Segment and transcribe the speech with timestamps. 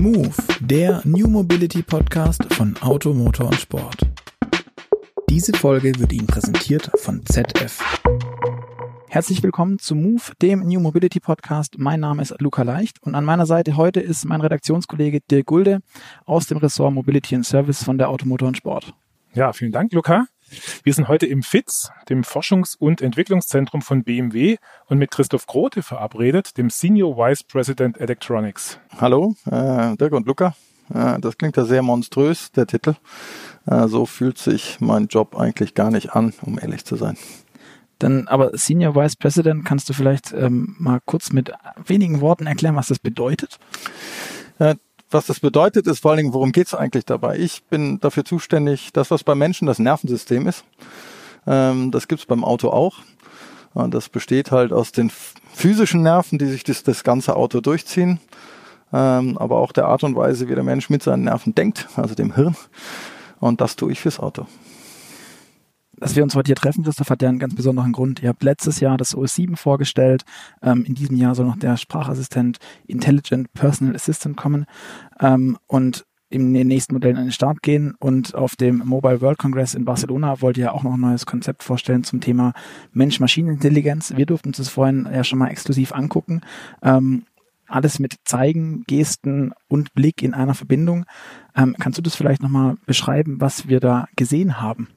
[0.00, 3.98] Move, der New Mobility Podcast von Auto, Motor und Sport.
[5.28, 8.00] Diese Folge wird Ihnen präsentiert von ZF.
[9.08, 11.78] Herzlich willkommen zu Move, dem New Mobility Podcast.
[11.78, 15.80] Mein Name ist Luca Leicht und an meiner Seite heute ist mein Redaktionskollege Dirk Gulde
[16.24, 18.94] aus dem Ressort Mobility and Service von der Automotor und Sport.
[19.34, 20.24] Ja, vielen Dank, Luca.
[20.82, 24.56] Wir sind heute im FITZ, dem Forschungs- und Entwicklungszentrum von BMW
[24.86, 28.78] und mit Christoph Grote verabredet, dem Senior Vice President Electronics.
[28.98, 30.54] Hallo, äh, Dirk und Luca.
[30.92, 32.94] Äh, das klingt ja sehr monströs, der Titel.
[33.66, 37.16] Äh, so fühlt sich mein Job eigentlich gar nicht an, um ehrlich zu sein.
[38.00, 41.52] Dann aber Senior Vice President, kannst du vielleicht ähm, mal kurz mit
[41.86, 43.58] wenigen Worten erklären, was das bedeutet?
[45.10, 47.36] Was das bedeutet, ist vor allen Dingen, worum geht es eigentlich dabei?
[47.36, 50.64] Ich bin dafür zuständig, das, was beim Menschen das Nervensystem ist.
[51.46, 52.98] Ähm, das gibt es beim Auto auch.
[53.74, 55.10] Und das besteht halt aus den
[55.52, 58.20] physischen Nerven, die sich das, das ganze Auto durchziehen,
[58.92, 62.14] ähm, aber auch der Art und Weise, wie der Mensch mit seinen Nerven denkt, also
[62.14, 62.56] dem Hirn.
[63.38, 64.46] Und das tue ich fürs Auto
[66.00, 68.22] dass wir uns heute hier treffen, Christoph, hat ja einen ganz besonderen Grund.
[68.22, 70.24] Ihr habt letztes Jahr das OS 7 vorgestellt.
[70.62, 74.66] Ähm, in diesem Jahr soll noch der Sprachassistent Intelligent Personal Assistant kommen.
[75.20, 77.94] Ähm, und in den nächsten Modellen an den Start gehen.
[77.98, 81.62] Und auf dem Mobile World Congress in Barcelona wollt ihr auch noch ein neues Konzept
[81.62, 82.52] vorstellen zum Thema
[82.92, 84.14] Mensch-Maschinen-Intelligenz.
[84.16, 86.40] Wir durften uns das vorhin ja schon mal exklusiv angucken.
[86.82, 87.24] Ähm,
[87.66, 91.04] alles mit Zeigen, Gesten und Blick in einer Verbindung.
[91.56, 94.88] Ähm, kannst du das vielleicht nochmal beschreiben, was wir da gesehen haben?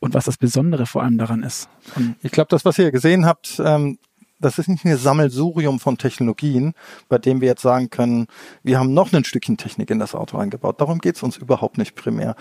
[0.00, 1.68] Und was das Besondere vor allem daran ist.
[1.96, 3.98] Und ich glaube, das, was ihr gesehen habt, ähm,
[4.40, 6.74] das ist nicht ein Sammelsurium von Technologien,
[7.08, 8.28] bei dem wir jetzt sagen können,
[8.62, 10.80] wir haben noch ein Stückchen Technik in das Auto eingebaut.
[10.80, 12.36] Darum geht es uns überhaupt nicht primär.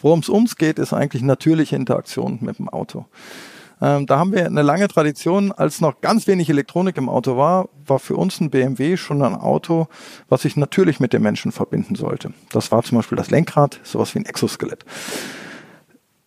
[0.00, 3.06] Worum es uns geht, ist eigentlich natürliche Interaktion mit dem Auto.
[3.80, 5.52] Ähm, da haben wir eine lange Tradition.
[5.52, 9.34] Als noch ganz wenig Elektronik im Auto war, war für uns ein BMW schon ein
[9.34, 9.86] Auto,
[10.28, 12.32] was sich natürlich mit dem Menschen verbinden sollte.
[12.50, 14.84] Das war zum Beispiel das Lenkrad, sowas wie ein Exoskelett.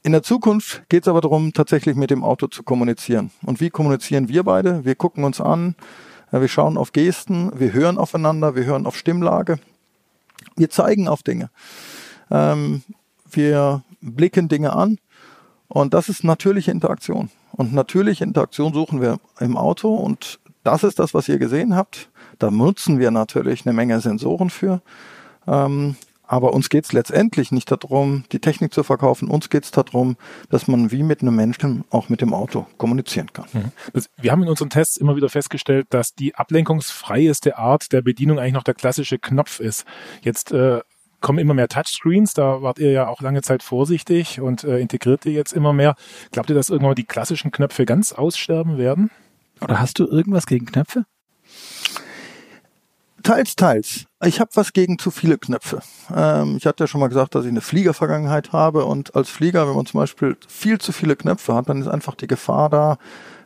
[0.01, 3.31] In der Zukunft geht es aber darum, tatsächlich mit dem Auto zu kommunizieren.
[3.43, 4.85] Und wie kommunizieren wir beide?
[4.85, 5.75] Wir gucken uns an,
[6.31, 9.59] wir schauen auf Gesten, wir hören aufeinander, wir hören auf Stimmlage,
[10.55, 11.49] wir zeigen auf Dinge.
[12.31, 12.83] Ähm,
[13.29, 14.99] wir blicken Dinge an
[15.67, 17.29] und das ist natürliche Interaktion.
[17.51, 22.09] Und natürliche Interaktion suchen wir im Auto und das ist das, was ihr gesehen habt.
[22.37, 24.81] Da nutzen wir natürlich eine Menge Sensoren für.
[25.45, 25.95] Ähm,
[26.29, 29.29] aber uns geht es letztendlich nicht darum, die Technik zu verkaufen.
[29.29, 30.15] Uns geht es darum,
[30.51, 33.47] dass man wie mit einem Menschen auch mit dem Auto kommunizieren kann.
[33.51, 33.71] Mhm.
[34.21, 38.53] Wir haben in unseren Tests immer wieder festgestellt, dass die ablenkungsfreieste Art der Bedienung eigentlich
[38.53, 39.85] noch der klassische Knopf ist.
[40.21, 40.81] Jetzt äh,
[41.19, 45.25] kommen immer mehr Touchscreens, da wart ihr ja auch lange Zeit vorsichtig und äh, integriert
[45.25, 45.95] ihr jetzt immer mehr.
[46.31, 49.09] Glaubt ihr, dass irgendwann die klassischen Knöpfe ganz aussterben werden?
[49.61, 51.05] Oder hast du irgendwas gegen Knöpfe?
[53.23, 54.05] Teils, teils.
[54.23, 55.81] Ich habe was gegen zu viele Knöpfe.
[56.15, 59.67] Ähm, ich hatte ja schon mal gesagt, dass ich eine Fliegervergangenheit habe und als Flieger,
[59.67, 62.97] wenn man zum Beispiel viel zu viele Knöpfe hat, dann ist einfach die Gefahr da,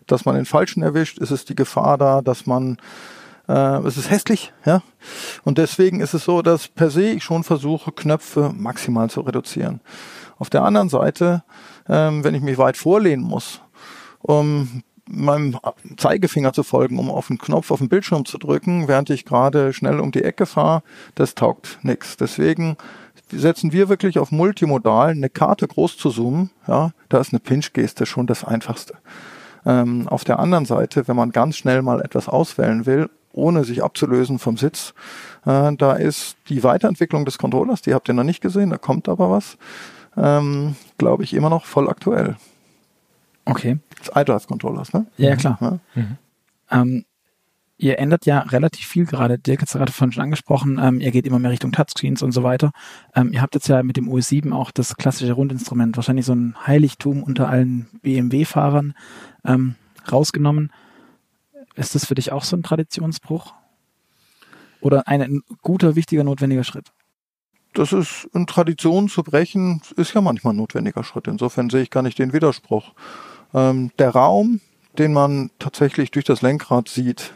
[0.07, 1.19] dass man den falschen erwischt.
[1.19, 2.78] Es ist die Gefahr da, dass man
[3.47, 4.81] äh, es ist hässlich, ja.
[5.44, 9.81] Und deswegen ist es so, dass per se ich schon versuche, Knöpfe maximal zu reduzieren.
[10.38, 11.44] Auf der anderen Seite,
[11.88, 13.62] ähm, wenn ich mich weit vorlehnen muss,
[14.19, 15.58] um meinem
[15.97, 19.74] Zeigefinger zu folgen, um auf den Knopf auf dem Bildschirm zu drücken, während ich gerade
[19.74, 20.84] schnell um die Ecke fahre,
[21.16, 22.18] das taugt nichts.
[22.18, 22.78] Deswegen
[23.30, 28.06] setzen wir wirklich auf multimodal, eine Karte groß zu zoomen, ja, da ist eine Pinch-Geste
[28.06, 28.96] schon das Einfachste.
[29.66, 33.84] Ähm, auf der anderen Seite, wenn man ganz schnell mal etwas auswählen will, ohne sich
[33.84, 34.94] abzulösen vom Sitz,
[35.46, 39.09] äh, da ist die Weiterentwicklung des Controllers, die habt ihr noch nicht gesehen, da kommt
[39.09, 39.58] aber was,
[40.16, 42.36] ähm, glaube ich, immer noch voll aktuell.
[43.46, 43.80] Okay.
[44.03, 45.08] Das iDrive-Controllers, ne?
[45.18, 45.58] Ja, klar.
[45.62, 45.80] Ja.
[46.02, 46.18] Mhm.
[46.72, 47.06] Ähm,
[47.78, 49.40] ihr ändert ja relativ viel gerade.
[49.40, 50.80] Dirk hat es gerade vorhin schon angesprochen.
[50.81, 52.72] Ähm, ihr geht immer mehr Richtung Touchscreens und so weiter.
[53.16, 56.34] Ähm, ihr habt jetzt ja mit dem OS 7 auch das klassische Rundinstrument, wahrscheinlich so
[56.34, 58.94] ein Heiligtum unter allen BMW-Fahrern
[59.46, 59.75] ähm,
[60.12, 60.72] rausgenommen.
[61.75, 63.53] Ist das für dich auch so ein Traditionsbruch?
[64.81, 66.92] Oder ein, ein guter, wichtiger, notwendiger Schritt?
[67.74, 71.27] das ist eine Tradition zu brechen, ist ja manchmal ein notwendiger Schritt.
[71.27, 72.94] Insofern sehe ich gar nicht den Widerspruch.
[73.53, 74.59] Ähm, der Raum,
[74.97, 77.33] den man tatsächlich durch das Lenkrad sieht,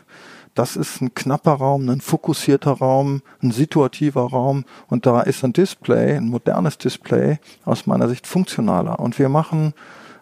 [0.57, 5.53] das ist ein knapper Raum, ein fokussierter Raum, ein situativer Raum und da ist ein
[5.53, 8.99] Display, ein modernes Display aus meiner Sicht funktionaler.
[8.99, 9.75] Und wir machen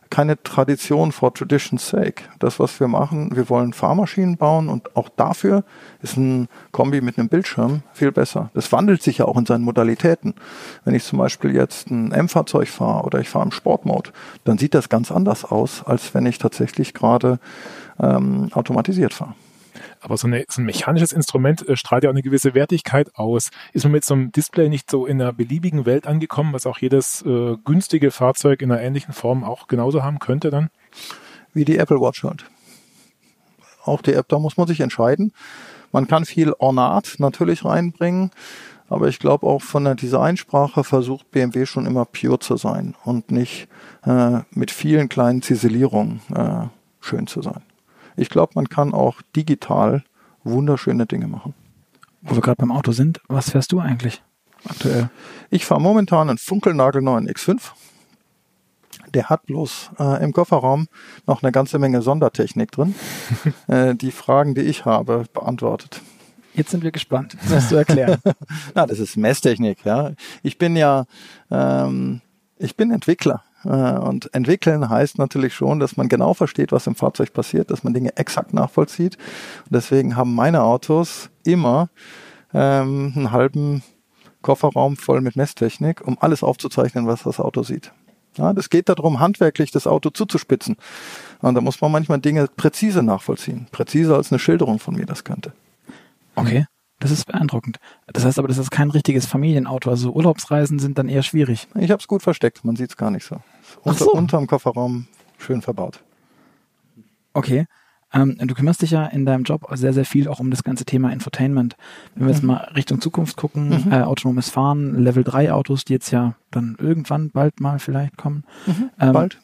[0.09, 2.23] keine Tradition for tradition's sake.
[2.39, 5.63] Das, was wir machen, wir wollen Fahrmaschinen bauen und auch dafür
[6.01, 8.49] ist ein Kombi mit einem Bildschirm viel besser.
[8.53, 10.35] Das wandelt sich ja auch in seinen Modalitäten.
[10.83, 14.11] Wenn ich zum Beispiel jetzt ein M-Fahrzeug fahre oder ich fahre im Sportmode,
[14.43, 17.39] dann sieht das ganz anders aus, als wenn ich tatsächlich gerade
[17.99, 19.33] ähm, automatisiert fahre.
[20.05, 23.49] Aber so, eine, so ein mechanisches Instrument äh, strahlt ja auch eine gewisse Wertigkeit aus.
[23.73, 26.77] Ist man mit so einem Display nicht so in einer beliebigen Welt angekommen, was auch
[26.77, 30.69] jedes äh, günstige Fahrzeug in einer ähnlichen Form auch genauso haben könnte dann?
[31.55, 32.45] Wie die Apple Watch halt.
[33.83, 35.33] Auch die App, da muss man sich entscheiden.
[35.91, 38.29] Man kann viel Ornat natürlich reinbringen,
[38.89, 43.31] aber ich glaube auch von der Designsprache versucht BMW schon immer pure zu sein und
[43.31, 43.67] nicht
[44.05, 46.67] äh, mit vielen kleinen Ziselierungen äh,
[47.01, 47.63] schön zu sein.
[48.17, 50.03] Ich glaube, man kann auch digital
[50.43, 51.53] wunderschöne Dinge machen.
[52.21, 54.23] Wo wir gerade beim Auto sind, was fährst du eigentlich
[54.67, 55.09] aktuell?
[55.49, 57.59] Ich fahre momentan einen funkelnagelneuen X5.
[59.13, 60.87] Der hat bloß äh, im Kofferraum
[61.27, 62.95] noch eine ganze Menge Sondertechnik drin,
[63.67, 66.01] äh, die Fragen, die ich habe, beantwortet.
[66.55, 67.35] Jetzt sind wir gespannt.
[67.41, 68.17] Das musst du erklären.
[68.75, 70.11] Na, das ist Messtechnik, ja.
[70.41, 71.05] Ich bin ja,
[71.51, 72.21] ähm,
[72.57, 73.43] ich bin Entwickler.
[73.65, 77.83] Äh, und entwickeln heißt natürlich schon, dass man genau versteht, was im Fahrzeug passiert, dass
[77.83, 79.17] man Dinge exakt nachvollzieht.
[79.65, 81.89] Und deswegen haben meine Autos immer
[82.53, 83.83] ähm, einen halben
[84.41, 87.91] Kofferraum voll mit Messtechnik, um alles aufzuzeichnen, was das Auto sieht.
[88.37, 90.75] Ja, das geht darum, handwerklich das Auto zuzuspitzen.
[91.41, 93.67] Und da muss man manchmal Dinge präzise nachvollziehen.
[93.71, 95.53] Präziser als eine Schilderung von mir das könnte.
[96.35, 96.65] Okay.
[96.99, 97.77] Das ist beeindruckend.
[98.07, 99.89] Das heißt aber, das ist kein richtiges Familienauto.
[99.89, 101.67] Also Urlaubsreisen sind dann eher schwierig.
[101.75, 102.63] Ich habe es gut versteckt.
[102.63, 103.41] Man sieht es gar nicht so.
[103.83, 104.11] Unter, so.
[104.13, 105.07] Unterm Kofferraum
[105.37, 106.01] schön verbaut.
[107.33, 107.65] Okay.
[108.13, 110.85] Ähm, du kümmerst dich ja in deinem Job sehr, sehr viel auch um das ganze
[110.85, 111.75] Thema Infotainment.
[112.13, 113.91] Wenn wir jetzt mal Richtung Zukunft gucken, Mhm.
[113.91, 118.43] äh, autonomes Fahren, Level 3 Autos, die jetzt ja dann irgendwann bald mal vielleicht kommen.
[118.99, 119.39] Ähm, Bald.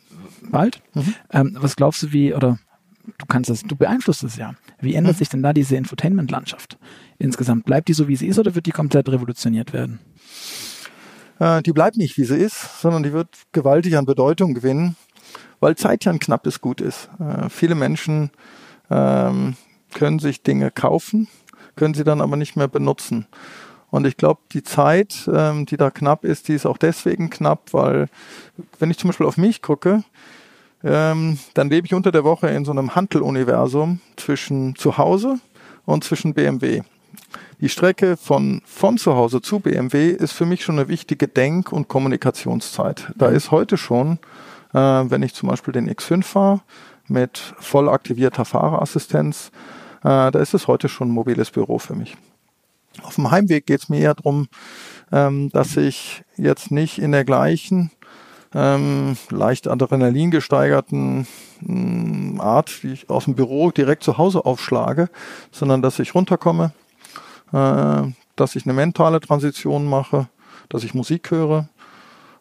[0.49, 0.81] Bald?
[0.93, 1.15] Mhm.
[1.31, 2.59] Ähm, was glaubst du, wie, oder
[3.17, 4.53] du kannst das, du beeinflusst es ja.
[4.79, 5.19] Wie ändert Mhm.
[5.19, 6.77] sich denn da diese Infotainment-Landschaft
[7.19, 7.65] insgesamt?
[7.65, 9.99] Bleibt die so, wie sie ist, oder wird die komplett revolutioniert werden?
[11.41, 14.95] Äh, die bleibt nicht, wie sie ist, sondern die wird gewaltig an Bedeutung gewinnen,
[15.59, 17.09] weil Zeit ja ein knappes Gut ist.
[17.19, 18.29] Äh, viele Menschen
[18.91, 19.55] ähm,
[19.91, 21.27] können sich Dinge kaufen,
[21.75, 23.25] können sie dann aber nicht mehr benutzen.
[23.89, 27.73] Und ich glaube, die Zeit, ähm, die da knapp ist, die ist auch deswegen knapp,
[27.73, 28.07] weil
[28.77, 30.03] wenn ich zum Beispiel auf mich gucke,
[30.83, 35.39] ähm, dann lebe ich unter der Woche in so einem Handeluniversum zwischen zu Hause
[35.85, 36.83] und zwischen BMW.
[37.59, 41.71] Die Strecke von, von zu Hause zu BMW ist für mich schon eine wichtige Denk-
[41.71, 43.11] und Kommunikationszeit.
[43.15, 44.19] Da ist heute schon,
[44.73, 46.61] äh, wenn ich zum Beispiel den X5 fahre,
[47.07, 49.51] mit voll aktivierter Fahrerassistenz,
[50.03, 52.17] äh, da ist es heute schon ein mobiles Büro für mich.
[53.03, 54.47] Auf dem Heimweg geht es mir eher darum,
[55.11, 57.91] ähm, dass ich jetzt nicht in der gleichen
[58.53, 61.27] ähm, leicht Adrenalin gesteigerten
[61.61, 65.09] mh, Art, wie ich aus dem Büro direkt zu Hause aufschlage,
[65.51, 66.73] sondern dass ich runterkomme,
[67.53, 68.03] äh,
[68.35, 70.27] dass ich eine mentale Transition mache,
[70.69, 71.67] dass ich Musik höre.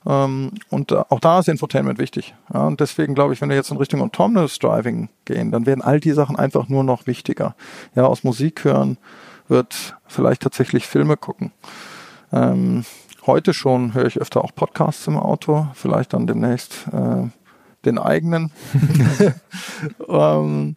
[0.06, 2.34] Ähm, und äh, auch da ist Infotainment wichtig.
[2.52, 5.82] Ja, und deswegen glaube ich, wenn wir jetzt in Richtung Autonomous Driving gehen, dann werden
[5.82, 7.54] all die Sachen einfach nur noch wichtiger.
[7.94, 8.98] Ja, aus Musik hören
[9.48, 11.52] wird vielleicht tatsächlich Filme gucken.
[12.32, 12.84] Ähm,
[13.26, 17.28] heute schon höre ich öfter auch Podcasts im Auto, vielleicht dann demnächst äh,
[17.84, 18.52] den eigenen.
[20.08, 20.76] ähm,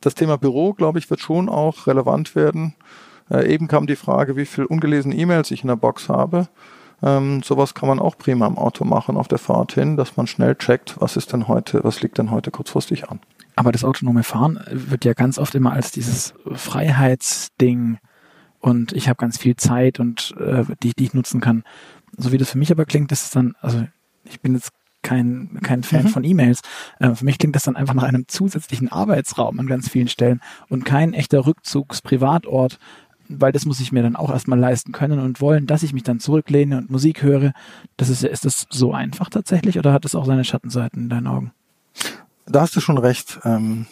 [0.00, 2.74] das Thema Büro, glaube ich, wird schon auch relevant werden.
[3.30, 6.48] Äh, eben kam die Frage, wie viel ungelesene E-Mails ich in der Box habe.
[7.02, 10.26] Ähm, sowas kann man auch prima im Auto machen auf der Fahrt hin, dass man
[10.26, 13.20] schnell checkt, was ist denn heute, was liegt denn heute kurzfristig an.
[13.56, 17.98] Aber das autonome Fahren wird ja ganz oft immer als dieses Freiheitsding
[18.60, 21.64] und ich habe ganz viel Zeit und äh, die, die ich nutzen kann.
[22.16, 23.84] So wie das für mich aber klingt, ist es dann, also
[24.24, 24.70] ich bin jetzt
[25.02, 26.08] kein, kein Fan Mhm.
[26.08, 26.62] von E-Mails.
[26.98, 30.40] Äh, für mich klingt das dann einfach nach einem zusätzlichen Arbeitsraum an ganz vielen Stellen
[30.68, 32.78] und kein echter Rückzugs-Privatort,
[33.28, 36.02] weil das muss ich mir dann auch erstmal leisten können und wollen, dass ich mich
[36.02, 37.52] dann zurücklehne und Musik höre.
[37.96, 41.26] Das ist, ist das so einfach tatsächlich oder hat es auch seine Schattenseiten in deinen
[41.26, 41.52] Augen?
[42.46, 43.40] Da hast du schon recht.
[43.44, 43.86] Ähm,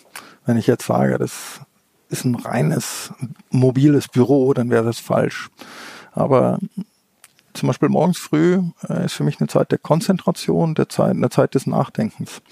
[0.45, 1.61] wenn ich jetzt sage, das
[2.09, 3.13] ist ein reines
[3.51, 5.49] mobiles Büro, dann wäre das falsch.
[6.13, 6.59] Aber
[7.55, 11.31] zum Beispiel morgens früh äh, ist für mich eine Zeit der Konzentration, der Zeit, eine
[11.31, 12.43] Zeit des Nachdenkens.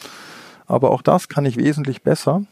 [0.66, 2.44] Aber auch das kann ich wesentlich besser,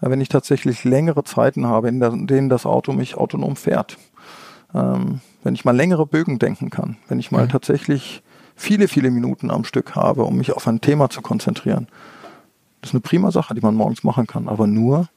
[0.00, 3.98] wenn ich tatsächlich längere Zeiten habe, in, der, in denen das Auto mich autonom fährt.
[4.74, 7.50] Ähm, wenn ich mal längere Bögen denken kann, wenn ich mal Mhm.
[7.50, 8.22] tatsächlich
[8.56, 11.88] viele, viele Minuten am Stück habe, um mich auf ein Thema zu konzentrieren.
[12.80, 15.08] Das ist eine prima Sache, die man morgens machen kann, aber nur,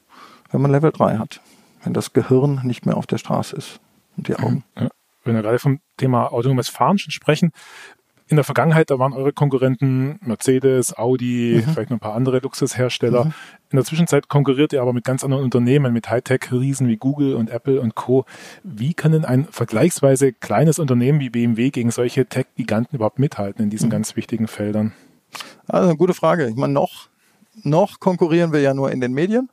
[0.51, 1.41] wenn man Level 3 hat.
[1.83, 3.79] Wenn das Gehirn nicht mehr auf der Straße ist
[4.17, 4.63] und die Augen.
[4.77, 4.89] Ja,
[5.25, 7.51] wenn wir gerade vom Thema autonomes Fahren schon sprechen,
[8.33, 13.31] in der Vergangenheit, da waren eure Konkurrenten Mercedes, Audi, vielleicht noch ein paar andere Luxushersteller.
[13.69, 17.51] In der Zwischenzeit konkurriert ihr aber mit ganz anderen Unternehmen, mit Hightech-Riesen wie Google und
[17.51, 18.25] Apple und Co.
[18.63, 23.69] Wie kann denn ein vergleichsweise kleines Unternehmen wie BMW gegen solche Tech-Giganten überhaupt mithalten in
[23.69, 24.93] diesen ganz wichtigen Feldern?
[25.67, 26.47] Also eine gute Frage.
[26.47, 27.09] Ich meine, noch,
[27.61, 29.49] noch konkurrieren wir ja nur in den Medien.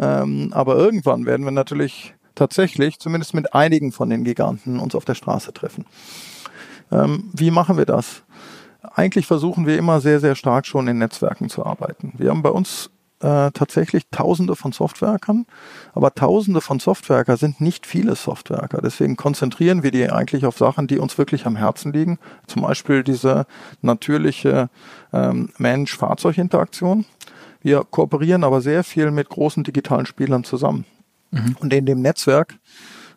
[0.00, 5.04] Ähm, aber irgendwann werden wir natürlich tatsächlich, zumindest mit einigen von den Giganten, uns auf
[5.04, 5.86] der Straße treffen.
[6.92, 8.22] Ähm, wie machen wir das?
[8.82, 12.12] Eigentlich versuchen wir immer sehr, sehr stark schon in Netzwerken zu arbeiten.
[12.16, 15.46] Wir haben bei uns äh, tatsächlich Tausende von Softwerkern,
[15.92, 18.80] aber Tausende von Softwerker sind nicht viele Softwerker.
[18.82, 22.18] Deswegen konzentrieren wir die eigentlich auf Sachen, die uns wirklich am Herzen liegen.
[22.46, 23.46] Zum Beispiel diese
[23.82, 24.70] natürliche
[25.12, 27.04] ähm, Mensch-Fahrzeug-Interaktion.
[27.60, 30.86] Wir kooperieren aber sehr viel mit großen digitalen Spielern zusammen.
[31.30, 31.56] Mhm.
[31.60, 32.58] Und in dem Netzwerk,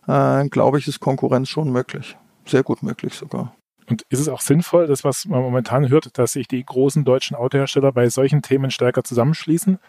[0.08, 2.18] äh, glaube ich, ist Konkurrenz schon möglich.
[2.46, 3.56] Sehr gut möglich sogar.
[3.90, 7.36] Und ist es auch sinnvoll, das, was man momentan hört, dass sich die großen deutschen
[7.36, 9.80] Autohersteller bei solchen Themen stärker zusammenschließen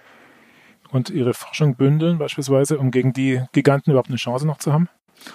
[0.90, 4.88] und ihre Forschung bündeln, beispielsweise, um gegen die Giganten überhaupt eine Chance noch zu haben?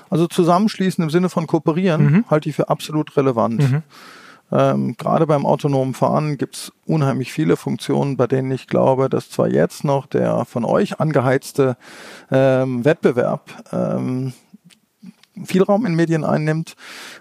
[0.09, 2.25] Also zusammenschließen im Sinne von kooperieren mhm.
[2.29, 3.71] halte ich für absolut relevant.
[3.71, 3.83] Mhm.
[4.51, 9.29] Ähm, gerade beim autonomen Fahren gibt es unheimlich viele Funktionen, bei denen ich glaube, dass
[9.29, 11.77] zwar jetzt noch der von euch angeheizte
[12.31, 14.33] ähm, Wettbewerb ähm,
[15.45, 16.75] viel Raum in Medien einnimmt,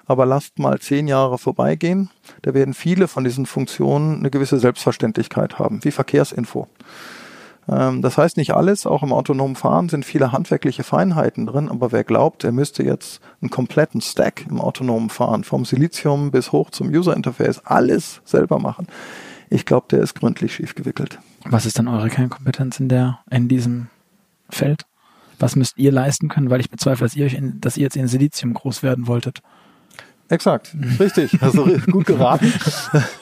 [0.06, 2.10] aber lasst mal zehn Jahre vorbeigehen.
[2.42, 6.68] Da werden viele von diesen Funktionen eine gewisse Selbstverständlichkeit haben, wie Verkehrsinfo.
[7.68, 11.92] Ähm, das heißt nicht alles, auch im autonomen Fahren sind viele handwerkliche Feinheiten drin, aber
[11.92, 16.70] wer glaubt, er müsste jetzt einen kompletten Stack im autonomen Fahren, vom Silizium bis hoch
[16.70, 18.86] zum User Interface, alles selber machen,
[19.50, 21.18] ich glaube, der ist gründlich schief gewickelt.
[21.44, 23.88] Was ist dann eure Kernkompetenz in der, in diesem
[24.50, 24.84] Feld?
[25.38, 27.96] Was müsst ihr leisten können, weil ich bezweifle, dass ihr euch in, dass ihr jetzt
[27.96, 29.40] in Silizium groß werden wolltet.
[30.28, 31.42] Exakt, richtig.
[31.42, 32.52] Also gut geraten.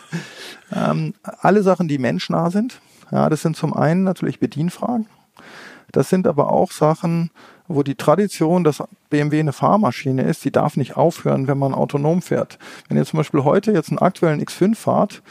[0.75, 2.81] ähm, alle Sachen, die menschnah sind.
[3.13, 5.07] Ja, das sind zum einen natürlich Bedienfragen.
[5.93, 7.31] Das sind aber auch Sachen,
[7.69, 12.23] wo die Tradition, dass BMW eine Fahrmaschine ist, die darf nicht aufhören, wenn man autonom
[12.23, 12.59] fährt.
[12.89, 15.23] Wenn ihr zum Beispiel heute jetzt einen aktuellen X5 fahrt,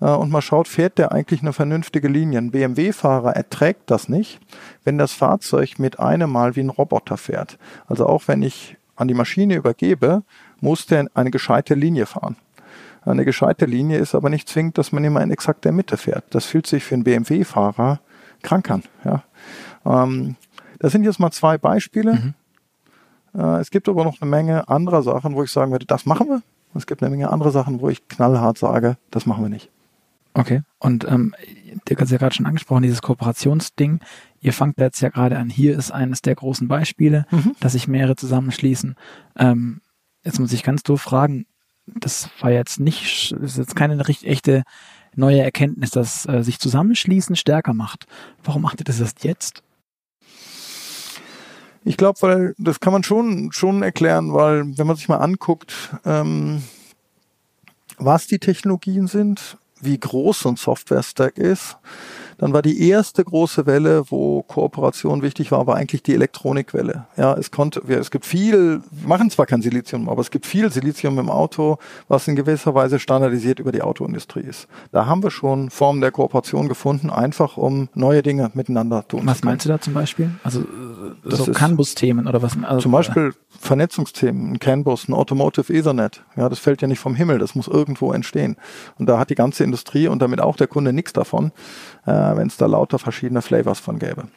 [0.00, 2.38] äh, und mal schaut, fährt der eigentlich eine vernünftige Linie.
[2.38, 4.40] Ein BMW-Fahrer erträgt das nicht,
[4.84, 7.58] wenn das Fahrzeug mit einem Mal wie ein Roboter fährt.
[7.86, 10.22] Also auch wenn ich an die Maschine übergebe,
[10.60, 12.36] muss der eine gescheite Linie fahren.
[13.04, 16.24] Eine gescheite Linie ist aber nicht zwingend, dass man immer in exakt der Mitte fährt.
[16.30, 18.00] Das fühlt sich für einen BMW-Fahrer
[18.42, 18.82] krank an.
[19.04, 19.22] Ja.
[19.84, 20.36] Ähm,
[20.78, 22.14] das sind jetzt mal zwei Beispiele.
[22.14, 22.34] Mhm.
[23.38, 26.28] Äh, es gibt aber noch eine Menge anderer Sachen, wo ich sagen würde, das machen
[26.28, 26.42] wir.
[26.74, 29.70] Es gibt eine Menge andere Sachen, wo ich knallhart sage, das machen wir nicht.
[30.34, 30.62] Okay.
[30.78, 31.34] Und ähm,
[31.88, 34.00] Dirk hat es ja gerade schon angesprochen, dieses Kooperationsding.
[34.40, 35.48] Ihr fangt jetzt ja gerade an.
[35.48, 37.54] Hier ist eines der großen Beispiele, mhm.
[37.60, 38.96] dass sich mehrere zusammenschließen.
[39.38, 39.80] Ähm,
[40.24, 41.46] jetzt muss ich ganz doof fragen,
[41.86, 44.62] das war jetzt nicht, das ist jetzt keine richtig echte
[45.14, 48.06] neue Erkenntnis, dass äh, sich zusammenschließen stärker macht.
[48.42, 49.62] Warum macht ihr das erst jetzt?
[51.84, 55.94] Ich glaube, weil das kann man schon schon erklären, weil wenn man sich mal anguckt,
[56.04, 56.62] ähm,
[57.98, 61.76] was die Technologien sind, wie groß so ein Software-Stack ist.
[62.38, 67.06] Dann war die erste große Welle, wo Kooperation wichtig war, war eigentlich die Elektronikwelle.
[67.16, 71.18] Ja, es konnte, es gibt viel, machen zwar kein Silizium, aber es gibt viel Silizium
[71.18, 74.68] im Auto, was in gewisser Weise standardisiert über die Autoindustrie ist.
[74.92, 79.38] Da haben wir schon Formen der Kooperation gefunden, einfach um neue Dinge miteinander tun was
[79.38, 79.42] zu können.
[79.42, 80.30] Was meinst du da zum Beispiel?
[80.42, 80.64] Also äh,
[81.24, 82.56] das so CAN-Bus-Themen oder was?
[82.62, 86.22] Also, zum Beispiel Vernetzungsthemen, ein CAN-Bus, ein Automotive Ethernet.
[86.36, 88.56] Ja, das fällt ja nicht vom Himmel, das muss irgendwo entstehen.
[88.98, 91.52] Und da hat die ganze Industrie und damit auch der Kunde nichts davon,
[92.06, 94.28] äh, wenn es da lauter verschiedene Flavors von gäbe.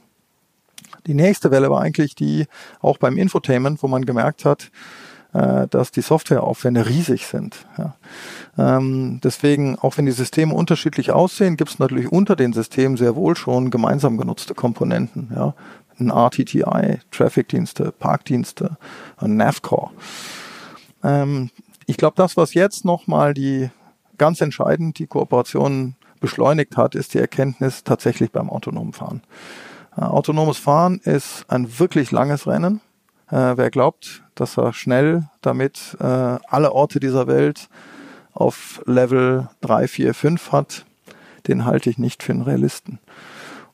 [1.06, 2.48] Die nächste Welle war eigentlich die,
[2.82, 4.72] auch beim Infotainment, wo man gemerkt hat,
[5.34, 7.66] äh, dass die Softwareaufwände riesig sind.
[7.78, 7.96] Ja.
[8.58, 13.16] Ähm, deswegen, auch wenn die Systeme unterschiedlich aussehen, gibt es natürlich unter den Systemen sehr
[13.16, 15.32] wohl schon gemeinsam genutzte Komponenten.
[15.34, 15.54] Ja
[16.00, 18.78] ein RTTI, Traffic-Dienste, Parkdienste,
[19.18, 19.92] ein NAVCore.
[21.04, 21.50] Ähm,
[21.86, 23.70] ich glaube, das, was jetzt nochmal die
[24.18, 29.22] ganz entscheidend die Kooperation beschleunigt hat, ist die Erkenntnis tatsächlich beim autonomen Fahren.
[29.98, 32.82] Äh, autonomes Fahren ist ein wirklich langes Rennen.
[33.30, 37.70] Äh, wer glaubt, dass er schnell damit äh, alle Orte dieser Welt
[38.34, 40.86] auf Level 3, 4, 5 hat,
[41.48, 43.00] den halte ich nicht für einen Realisten.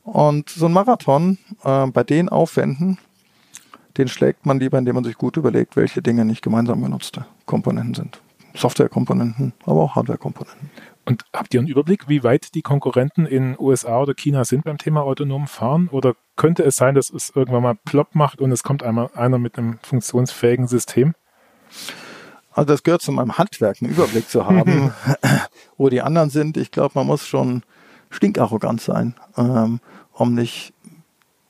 [0.02, 2.98] Und so ein Marathon äh, bei den Aufwänden,
[3.96, 7.94] den schlägt man lieber, indem man sich gut überlegt, welche Dinge nicht gemeinsam genutzte Komponenten
[7.94, 8.20] sind.
[8.54, 10.70] Softwarekomponenten, aber auch Hardwarekomponenten.
[11.06, 14.78] Und habt ihr einen Überblick, wie weit die Konkurrenten in USA oder China sind beim
[14.78, 15.88] Thema autonomen Fahren?
[15.88, 19.38] Oder könnte es sein, dass es irgendwann mal plopp macht und es kommt einmal einer
[19.38, 21.14] mit einem funktionsfähigen System?
[22.52, 24.92] Also das gehört zu meinem Handwerk, einen Überblick zu haben,
[25.76, 26.56] wo die anderen sind.
[26.56, 27.62] Ich glaube, man muss schon
[28.10, 29.80] stinkarrogant sein, ähm,
[30.12, 30.72] um nicht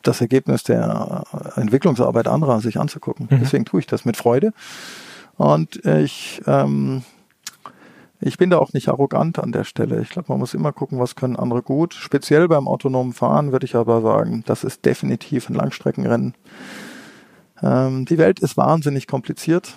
[0.03, 1.25] das Ergebnis der
[1.57, 3.29] Entwicklungsarbeit anderer sich anzugucken.
[3.31, 3.41] Mhm.
[3.41, 4.53] Deswegen tue ich das mit Freude.
[5.37, 7.03] Und ich, ähm,
[8.27, 10.01] ich bin da auch nicht arrogant an der Stelle.
[10.01, 11.93] Ich glaube, man muss immer gucken, was können andere gut.
[11.93, 16.35] Speziell beim autonomen Fahren würde ich aber sagen, das ist definitiv ein Langstreckenrennen.
[17.63, 19.77] Ähm, die Welt ist wahnsinnig kompliziert.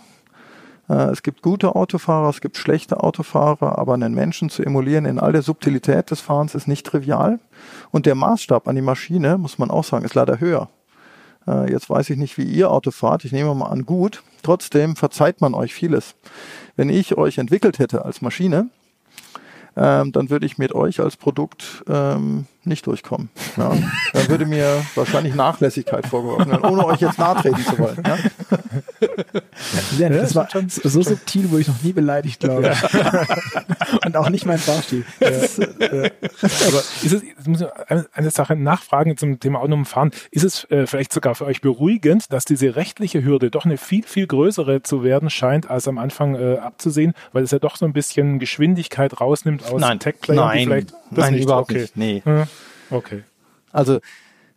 [0.88, 5.20] Äh, es gibt gute Autofahrer, es gibt schlechte Autofahrer, aber einen Menschen zu emulieren in
[5.20, 7.42] all der Subtilität des Fahrens ist nicht trivial.
[7.92, 10.70] Und der Maßstab an die Maschine, muss man auch sagen, ist leider höher.
[11.48, 13.25] Äh, jetzt weiß ich nicht, wie ihr Auto fahrt.
[13.25, 14.24] Ich nehme mal an, gut.
[14.44, 16.16] Trotzdem verzeiht man euch vieles.
[16.75, 18.70] Wenn ich euch entwickelt hätte als Maschine,
[19.75, 23.29] ähm, dann würde ich mit euch als Produkt ähm, nicht durchkommen.
[23.55, 23.75] Ja?
[24.13, 28.03] Dann würde mir wahrscheinlich Nachlässigkeit vorgeworfen werden, ohne euch jetzt nahtreten zu wollen.
[28.05, 28.17] Ja?
[29.97, 34.05] Ja, das war so subtil, wo ich noch nie beleidigt, glaube ich.
[34.05, 35.05] Und auch nicht mein Fahrstil.
[35.19, 35.27] Ja.
[35.29, 40.12] Aber ist es, jetzt muss ich eine, eine Sache nachfragen zum Thema autonomen Fahren.
[40.31, 44.03] Ist es äh, vielleicht sogar für euch beruhigend, dass diese rechtliche Hürde doch eine viel,
[44.03, 47.86] viel größere zu werden scheint, als am Anfang äh, abzusehen, weil es ja doch so
[47.86, 50.45] ein bisschen Geschwindigkeit rausnimmt aus Tech-Playern?
[50.45, 51.43] Nein, nein, nicht?
[51.43, 51.81] überhaupt okay.
[51.81, 51.97] nicht.
[51.97, 52.21] Nee.
[52.24, 52.43] Hm.
[52.89, 53.24] Okay.
[53.72, 54.00] Also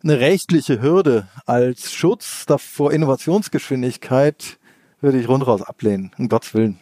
[0.03, 4.57] eine rechtliche Hürde als Schutz vor Innovationsgeschwindigkeit
[4.99, 6.79] würde ich rundraus ablehnen, um Gottes Willen.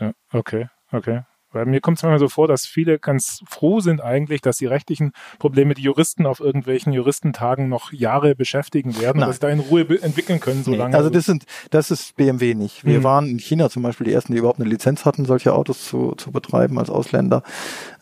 [0.00, 1.22] Ja, okay, okay.
[1.52, 4.66] Weil mir kommt es manchmal so vor, dass viele ganz froh sind eigentlich, dass die
[4.66, 9.28] rechtlichen Probleme die Juristen auf irgendwelchen Juristentagen noch Jahre beschäftigen werden Nein.
[9.28, 12.16] und dass sie da in Ruhe entwickeln können, so nee, Also das sind, das ist
[12.16, 12.86] BMW nicht.
[12.86, 13.04] Wir mhm.
[13.04, 16.12] waren in China zum Beispiel die ersten, die überhaupt eine Lizenz hatten, solche Autos zu,
[16.12, 17.42] zu betreiben als Ausländer.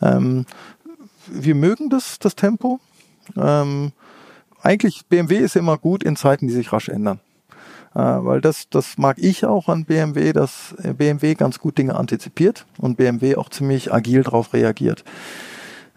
[0.01, 0.45] Ähm,
[1.31, 2.79] wir mögen das, das Tempo.
[3.35, 3.91] Ähm,
[4.61, 7.19] eigentlich, BMW ist immer gut in Zeiten, die sich rasch ändern.
[7.93, 12.65] Äh, weil das, das mag ich auch an BMW, dass BMW ganz gut Dinge antizipiert
[12.77, 15.03] und BMW auch ziemlich agil darauf reagiert.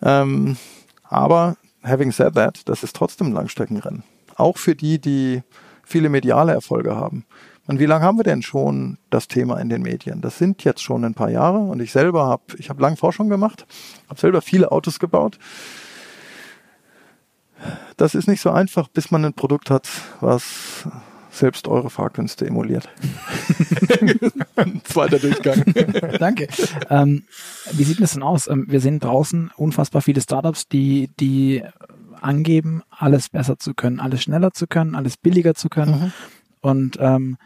[0.03, 0.57] Ähm,
[1.05, 4.03] aber having said that, das ist trotzdem ein Langstreckenrennen.
[4.37, 5.43] Auch für die, die
[5.85, 7.25] viele mediale Erfolge haben.
[7.67, 10.21] Und wie lange haben wir denn schon das Thema in den Medien?
[10.21, 13.29] Das sind jetzt schon ein paar Jahre und ich selber habe, ich habe lange Forschung
[13.31, 13.67] gemacht,
[14.09, 15.39] habe selber viele Autos gebaut.
[17.97, 19.89] Das ist nicht so einfach, bis man ein Produkt hat,
[20.21, 20.87] was
[21.31, 22.89] selbst eure Fahrkünste emuliert.
[24.85, 25.65] Zweiter Durchgang.
[26.19, 26.49] Danke.
[26.91, 27.25] Ähm,
[27.73, 28.47] wie sieht das denn aus?
[28.47, 31.65] Ähm, wir sehen draußen unfassbar viele Startups, die, die
[32.21, 35.93] angeben, alles besser zu können, alles schneller zu können, alles billiger zu können.
[35.93, 36.13] Mhm.
[36.61, 37.37] Und ähm,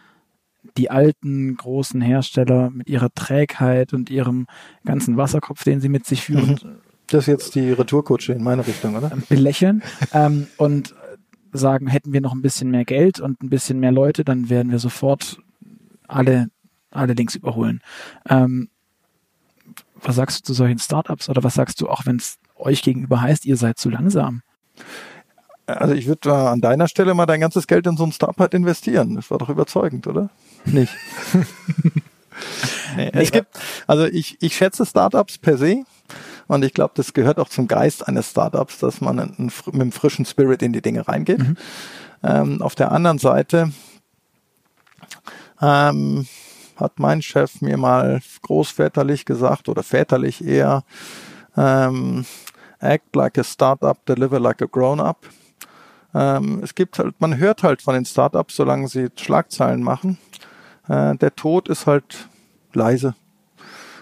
[0.78, 4.46] die alten großen Hersteller mit ihrer Trägheit und ihrem
[4.84, 6.58] ganzen Wasserkopf, den sie mit sich führen.
[6.62, 6.78] Mhm.
[7.08, 9.10] Das ist jetzt die Retourkutsche in meine Richtung, oder?
[9.28, 10.94] Belächeln ähm, und
[11.52, 14.70] sagen, hätten wir noch ein bisschen mehr Geld und ein bisschen mehr Leute, dann werden
[14.70, 15.38] wir sofort
[16.06, 16.48] alle,
[16.90, 17.80] alle links überholen.
[18.28, 18.68] Ähm,
[19.94, 23.20] was sagst du zu solchen Startups oder was sagst du auch, wenn es euch gegenüber
[23.20, 24.42] heißt, ihr seid zu langsam?
[25.68, 29.16] Also ich würde an deiner Stelle mal dein ganzes Geld in so ein Startup investieren.
[29.16, 30.30] Das war doch überzeugend, oder?
[30.64, 30.94] Nicht.
[32.96, 33.48] nee, es gibt,
[33.86, 35.84] also ich, ich schätze Startups per se.
[36.46, 39.92] Und ich glaube, das gehört auch zum Geist eines Startups, dass man einen, mit einem
[39.92, 41.40] frischen Spirit in die Dinge reingeht.
[41.40, 41.56] Mhm.
[42.22, 43.70] Ähm, auf der anderen Seite
[45.60, 46.26] ähm,
[46.76, 50.84] hat mein Chef mir mal großväterlich gesagt oder väterlich eher,
[51.58, 52.24] ähm,
[52.80, 55.26] act like a startup, deliver like a grown-up.
[56.14, 60.18] Ähm, es gibt halt, man hört halt von den Startups, solange sie Schlagzeilen machen.
[60.88, 62.28] Äh, der Tod ist halt
[62.72, 63.14] leise.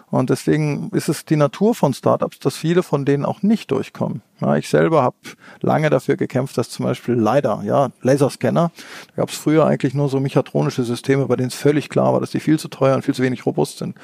[0.08, 4.22] Und deswegen ist es die Natur von Startups, dass viele von denen auch nicht durchkommen.
[4.40, 5.16] Ja, ich selber habe
[5.60, 8.70] lange dafür gekämpft, dass zum Beispiel leider, ja, Laserscanner,
[9.08, 12.20] da gab es früher eigentlich nur so mechatronische Systeme, bei denen es völlig klar war,
[12.20, 13.96] dass die viel zu teuer und viel zu wenig robust sind.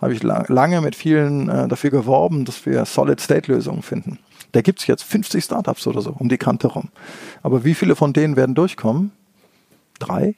[0.00, 4.20] Habe ich lang, lange mit vielen äh, dafür geworben, dass wir Solid-State-Lösungen finden.
[4.52, 6.88] Da gibt's jetzt 50 Startups oder so um die Kante rum.
[7.42, 9.12] Aber wie viele von denen werden durchkommen?
[9.98, 10.36] Drei?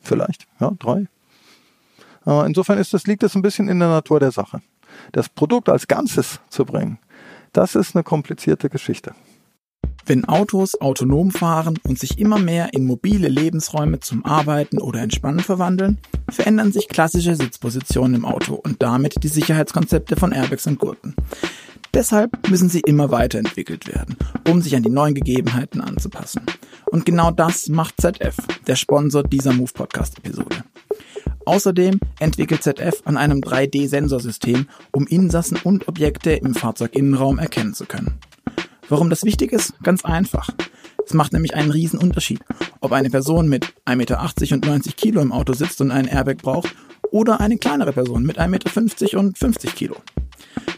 [0.00, 1.06] Vielleicht, ja, drei.
[2.26, 4.60] Äh, insofern ist das, liegt es ein bisschen in der Natur der Sache.
[5.12, 6.98] Das Produkt als Ganzes zu bringen,
[7.52, 9.14] das ist eine komplizierte Geschichte.
[10.08, 15.40] Wenn Autos autonom fahren und sich immer mehr in mobile Lebensräume zum Arbeiten oder Entspannen
[15.40, 15.98] verwandeln,
[16.30, 21.14] verändern sich klassische Sitzpositionen im Auto und damit die Sicherheitskonzepte von Airbags und Gurten.
[21.92, 24.16] Deshalb müssen sie immer weiterentwickelt werden,
[24.48, 26.40] um sich an die neuen Gegebenheiten anzupassen.
[26.86, 30.64] Und genau das macht ZF, der Sponsor dieser Move Podcast Episode.
[31.44, 38.18] Außerdem entwickelt ZF an einem 3D-Sensorsystem, um Insassen und Objekte im Fahrzeuginnenraum erkennen zu können.
[38.88, 39.74] Warum das wichtig ist?
[39.82, 40.48] Ganz einfach.
[41.04, 42.40] Es macht nämlich einen riesen Unterschied,
[42.80, 44.20] ob eine Person mit 1,80 Meter
[44.54, 46.74] und 90 Kilo im Auto sitzt und einen Airbag braucht
[47.10, 49.96] oder eine kleinere Person mit 1,50 Meter und 50 Kilo.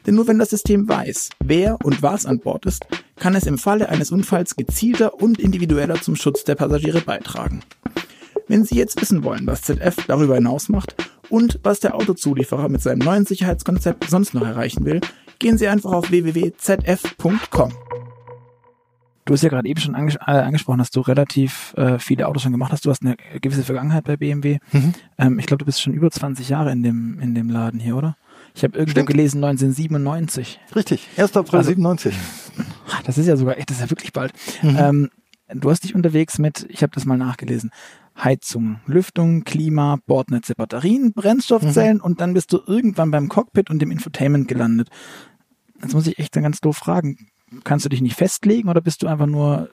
[0.07, 2.85] Denn nur wenn das System weiß, wer und was an Bord ist,
[3.17, 7.61] kann es im Falle eines Unfalls gezielter und individueller zum Schutz der Passagiere beitragen.
[8.49, 10.95] Wenn Sie jetzt wissen wollen, was ZF darüber hinaus macht
[11.29, 15.01] und was der Autozulieferer mit seinem neuen Sicherheitskonzept sonst noch erreichen will,
[15.41, 17.73] gehen Sie einfach auf www.zf.com.
[19.25, 22.43] Du hast ja gerade eben schon anges äh, angesprochen, dass du relativ äh, viele Autos
[22.43, 22.85] schon gemacht hast.
[22.85, 24.59] Du hast eine gewisse Vergangenheit bei BMW.
[24.73, 24.95] Mhm.
[25.19, 27.97] Ähm, ich glaube, du bist schon über 20 Jahre in dem, in dem Laden hier,
[27.97, 28.17] oder?
[28.55, 29.09] Ich habe irgendwo Stimmt.
[29.09, 30.61] gelesen 1997.
[30.75, 31.37] Richtig, 1.
[31.37, 32.15] April also, 97.
[33.05, 34.33] Das ist ja sogar echt, das ist ja wirklich bald.
[34.63, 34.77] Mhm.
[34.77, 35.11] Ähm,
[35.55, 37.71] du hast dich unterwegs mit, ich habe das mal nachgelesen,
[38.23, 42.03] Heizung, Lüftung, Klima, Bordnetze, Batterien, Brennstoffzellen mhm.
[42.03, 44.89] und dann bist du irgendwann beim Cockpit und dem Infotainment gelandet.
[45.83, 47.29] Jetzt muss ich echt ganz doof fragen.
[47.65, 49.71] Kannst du dich nicht festlegen oder bist du einfach nur,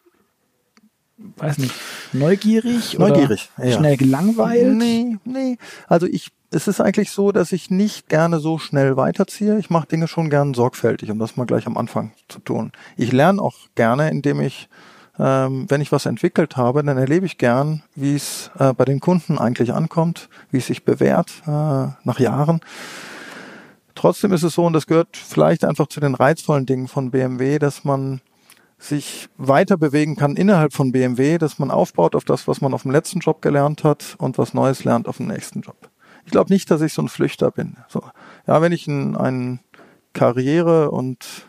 [1.18, 1.74] weiß nicht,
[2.14, 2.98] neugierig?
[2.98, 3.78] Neugierig, oder ja.
[3.78, 4.76] Schnell gelangweilt?
[4.76, 5.58] Nee, nee.
[5.88, 9.60] Also ich, es ist eigentlich so, dass ich nicht gerne so schnell weiterziehe.
[9.60, 12.72] Ich mache Dinge schon gern sorgfältig, um das mal gleich am Anfang zu tun.
[12.96, 14.70] Ich lerne auch gerne, indem ich
[15.20, 19.00] ähm, wenn ich was entwickelt habe, dann erlebe ich gern, wie es äh, bei den
[19.00, 21.50] Kunden eigentlich ankommt, wie es sich bewährt äh,
[22.04, 22.62] nach Jahren.
[23.98, 27.58] Trotzdem ist es so, und das gehört vielleicht einfach zu den reizvollen Dingen von BMW,
[27.58, 28.22] dass man
[28.78, 32.84] sich weiter bewegen kann innerhalb von BMW, dass man aufbaut auf das, was man auf
[32.84, 35.90] dem letzten Job gelernt hat und was Neues lernt auf dem nächsten Job.
[36.26, 37.78] Ich glaube nicht, dass ich so ein Flüchter bin.
[37.88, 38.04] So,
[38.46, 39.62] ja, wenn ich ein, ein
[40.14, 41.48] Karriere und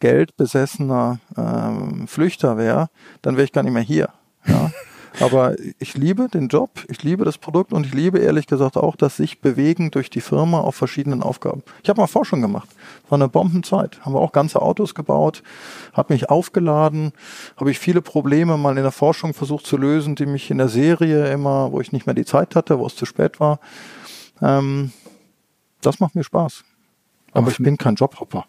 [0.00, 2.88] geldbesessener ähm, Flüchter wäre,
[3.22, 4.08] dann wäre ich gar nicht mehr hier.
[4.46, 4.72] Ja.
[5.20, 8.96] Aber ich liebe den Job, ich liebe das Produkt und ich liebe ehrlich gesagt auch
[8.96, 11.62] das sich bewegen durch die Firma auf verschiedenen Aufgaben.
[11.82, 12.68] Ich habe mal Forschung gemacht.
[13.08, 14.00] War eine Bombenzeit.
[14.04, 15.42] Haben wir auch ganze Autos gebaut,
[15.92, 17.12] habe mich aufgeladen,
[17.56, 20.68] habe ich viele Probleme mal in der Forschung versucht zu lösen, die mich in der
[20.68, 23.60] Serie immer, wo ich nicht mehr die Zeit hatte, wo es zu spät war.
[24.42, 24.92] Ähm,
[25.80, 26.64] das macht mir Spaß.
[27.32, 28.46] Aber ich bin kein Jobhopper.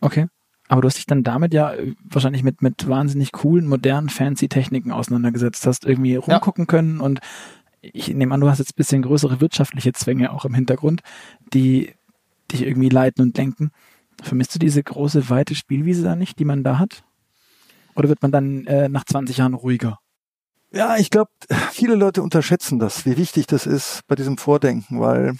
[0.00, 0.26] Okay.
[0.68, 4.48] Aber du hast dich dann damit ja äh, wahrscheinlich mit, mit wahnsinnig coolen, modernen, fancy
[4.48, 6.66] Techniken auseinandergesetzt, hast irgendwie rumgucken ja.
[6.66, 7.20] können und
[7.80, 11.02] ich nehme an, du hast jetzt ein bisschen größere wirtschaftliche Zwänge auch im Hintergrund,
[11.52, 11.94] die
[12.50, 13.70] dich irgendwie leiten und lenken.
[14.22, 17.04] Vermisst du diese große, weite Spielwiese da nicht, die man da hat?
[17.94, 19.98] Oder wird man dann äh, nach 20 Jahren ruhiger?
[20.72, 21.30] Ja, ich glaube,
[21.70, 25.34] viele Leute unterschätzen das, wie wichtig das ist bei diesem Vordenken, weil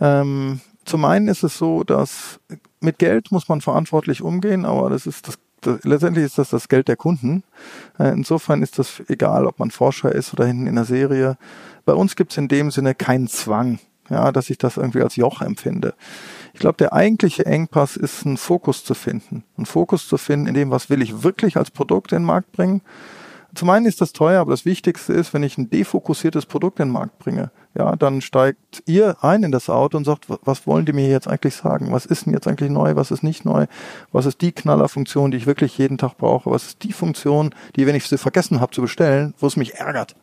[0.00, 2.40] ähm, zum einen ist es so, dass
[2.80, 5.38] mit Geld muss man verantwortlich umgehen, aber das ist das,
[5.84, 7.44] letztendlich ist das das Geld der Kunden.
[8.00, 11.38] Äh, insofern ist das egal, ob man Forscher ist oder hinten in der Serie.
[11.84, 15.14] Bei uns gibt es in dem Sinne keinen Zwang, ja, dass ich das irgendwie als
[15.14, 15.94] Joch empfinde.
[16.54, 19.44] Ich glaube, der eigentliche Engpass ist, einen Fokus zu finden.
[19.56, 22.50] Einen Fokus zu finden in dem, was will ich wirklich als Produkt in den Markt
[22.50, 22.82] bringen
[23.54, 26.88] zum einen ist das teuer, aber das Wichtigste ist, wenn ich ein defokussiertes Produkt in
[26.88, 30.86] den Markt bringe, ja, dann steigt ihr ein in das Auto und sagt, was wollen
[30.86, 31.92] die mir jetzt eigentlich sagen?
[31.92, 32.96] Was ist denn jetzt eigentlich neu?
[32.96, 33.66] Was ist nicht neu?
[34.12, 36.50] Was ist die Knallerfunktion, die ich wirklich jeden Tag brauche?
[36.50, 39.74] Was ist die Funktion, die, wenn ich sie vergessen habe zu bestellen, wo es mich
[39.76, 40.16] ärgert?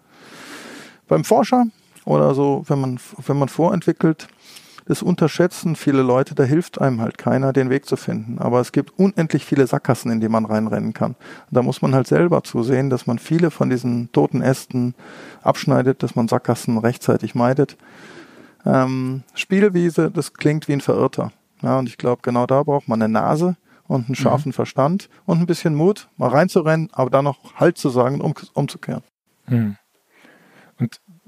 [1.08, 1.66] Beim Forscher
[2.06, 4.28] oder so, wenn man, wenn man vorentwickelt,
[4.88, 8.40] das unterschätzen viele Leute, da hilft einem halt keiner, den Weg zu finden.
[8.40, 11.12] Aber es gibt unendlich viele Sackgassen, in die man reinrennen kann.
[11.12, 11.18] Und
[11.52, 14.96] da muss man halt selber zusehen, dass man viele von diesen toten Ästen
[15.42, 17.78] abschneidet, dass man Sackgassen rechtzeitig meidet.
[18.66, 21.32] Ähm, Spielwiese, das klingt wie ein Verirrter.
[21.62, 24.54] Ja, und ich glaube, genau da braucht man eine Nase und einen scharfen mhm.
[24.54, 29.04] Verstand und ein bisschen Mut, mal reinzurennen, aber dann noch Halt zu sagen, um, umzukehren.
[29.48, 29.76] Mhm.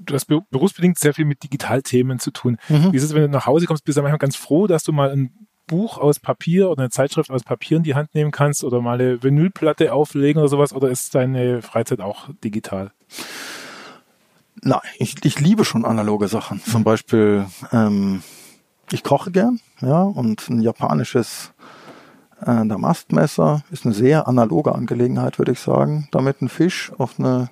[0.00, 2.56] Du hast berufsbedingt sehr viel mit Digitalthemen zu tun.
[2.68, 2.92] Mhm.
[2.92, 4.92] Wie ist es, wenn du nach Hause kommst, bist du manchmal ganz froh, dass du
[4.92, 8.64] mal ein Buch aus Papier oder eine Zeitschrift aus Papier in die Hand nehmen kannst
[8.64, 12.90] oder mal eine Vinylplatte auflegen oder sowas oder ist deine Freizeit auch digital?
[14.62, 16.60] Nein, ich, ich liebe schon analoge Sachen.
[16.60, 18.22] Zum Beispiel, ähm,
[18.90, 21.52] ich koche gern, ja, und ein japanisches
[22.40, 26.08] äh, Damastmesser ist eine sehr analoge Angelegenheit, würde ich sagen.
[26.10, 27.48] Damit ein Fisch auf eine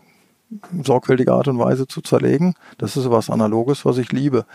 [0.82, 2.54] sorgfältige Art und Weise zu zerlegen.
[2.78, 4.46] Das ist was Analoges, was ich liebe.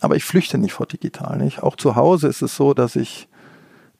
[0.00, 1.38] Aber ich flüchte nicht vor digital.
[1.38, 1.62] Nicht?
[1.62, 3.28] Auch zu Hause ist es so, dass ich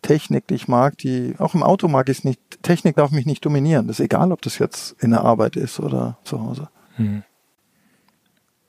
[0.02, 3.26] Technik, die ich mag, die, auch im Auto mag ich es nicht, Technik darf mich
[3.26, 3.86] nicht dominieren.
[3.86, 6.68] Das ist egal, ob das jetzt in der Arbeit ist oder zu Hause.
[6.96, 7.22] Hm.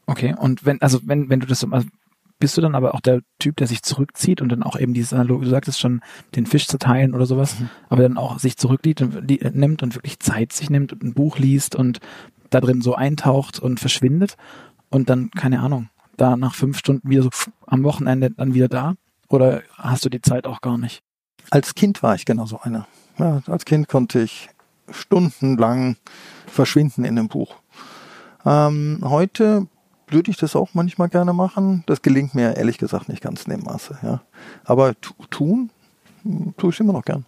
[0.06, 1.88] Okay, und wenn, also wenn, wenn du das, also
[2.40, 5.14] bist du dann aber auch der Typ, der sich zurückzieht und dann auch eben dieses
[5.14, 6.02] analoge, du sagtest schon,
[6.36, 7.70] den Fisch zu teilen oder sowas, mhm.
[7.90, 11.38] aber dann auch sich zurücknimmt und, nimmt und wirklich Zeit sich nimmt und ein Buch
[11.38, 12.00] liest und
[12.50, 14.38] da drin so eintaucht und verschwindet
[14.90, 17.30] und dann, keine Ahnung, da nach fünf Stunden wieder so
[17.66, 18.96] am Wochenende dann wieder da?
[19.30, 21.02] Oder hast du die Zeit auch gar nicht?
[21.50, 22.88] Als Kind war ich genauso einer.
[23.18, 24.50] Ja, als Kind konnte ich
[24.90, 25.98] stundenlang
[26.46, 27.56] verschwinden in einem Buch.
[28.46, 29.68] Ähm, heute
[30.10, 31.84] würde ich das auch manchmal gerne machen.
[31.86, 33.98] Das gelingt mir ehrlich gesagt nicht ganz in dem Maße.
[34.04, 34.22] Ja.
[34.64, 34.94] Aber
[35.30, 35.70] tun,
[36.58, 37.26] tue ich immer noch gern.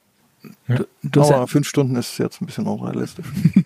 [0.68, 0.80] Ja.
[1.04, 3.26] Du, Aber fünf Stunden ist jetzt ein bisschen unrealistisch.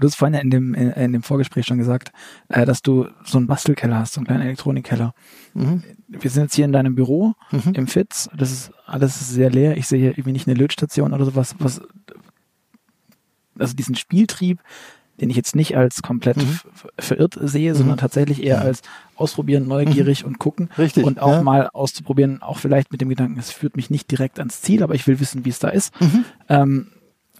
[0.00, 2.10] Du hast vorhin ja in dem, in, in dem Vorgespräch schon gesagt,
[2.48, 5.12] äh, dass du so einen Bastelkeller hast, so einen kleinen Elektronikkeller.
[5.52, 5.82] Mhm.
[6.08, 7.74] Wir sind jetzt hier in deinem Büro mhm.
[7.74, 8.30] im FITZ.
[8.34, 9.76] Das ist alles sehr leer.
[9.76, 11.54] Ich sehe hier irgendwie nicht eine Lötstation oder sowas.
[11.58, 11.82] Was,
[13.58, 14.60] also diesen Spieltrieb,
[15.20, 16.60] den ich jetzt nicht als komplett mhm.
[16.98, 18.00] verirrt sehe, sondern mhm.
[18.00, 18.82] tatsächlich eher als
[19.16, 20.28] ausprobieren, neugierig mhm.
[20.28, 20.70] und gucken.
[20.78, 21.04] Richtig.
[21.04, 21.42] Und auch ja.
[21.42, 24.94] mal auszuprobieren, auch vielleicht mit dem Gedanken, es führt mich nicht direkt ans Ziel, aber
[24.94, 25.98] ich will wissen, wie es da ist.
[26.00, 26.24] Mhm.
[26.48, 26.86] Ähm,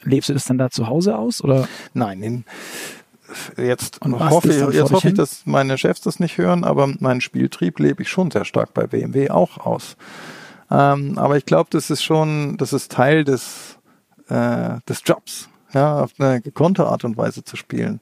[0.02, 1.42] lebst du das dann da zu Hause aus?
[1.42, 1.68] Oder?
[1.94, 2.44] Nein, in,
[3.56, 7.78] jetzt hoffe, ich, jetzt hoffe ich, dass meine Chefs das nicht hören, aber meinen Spieltrieb
[7.78, 9.96] lebe ich schon sehr stark bei BMW auch aus.
[10.70, 13.78] Ähm, aber ich glaube, das ist schon, das ist Teil des,
[14.28, 18.00] äh, des Jobs ja, auf eine gekonnte Art und Weise zu spielen.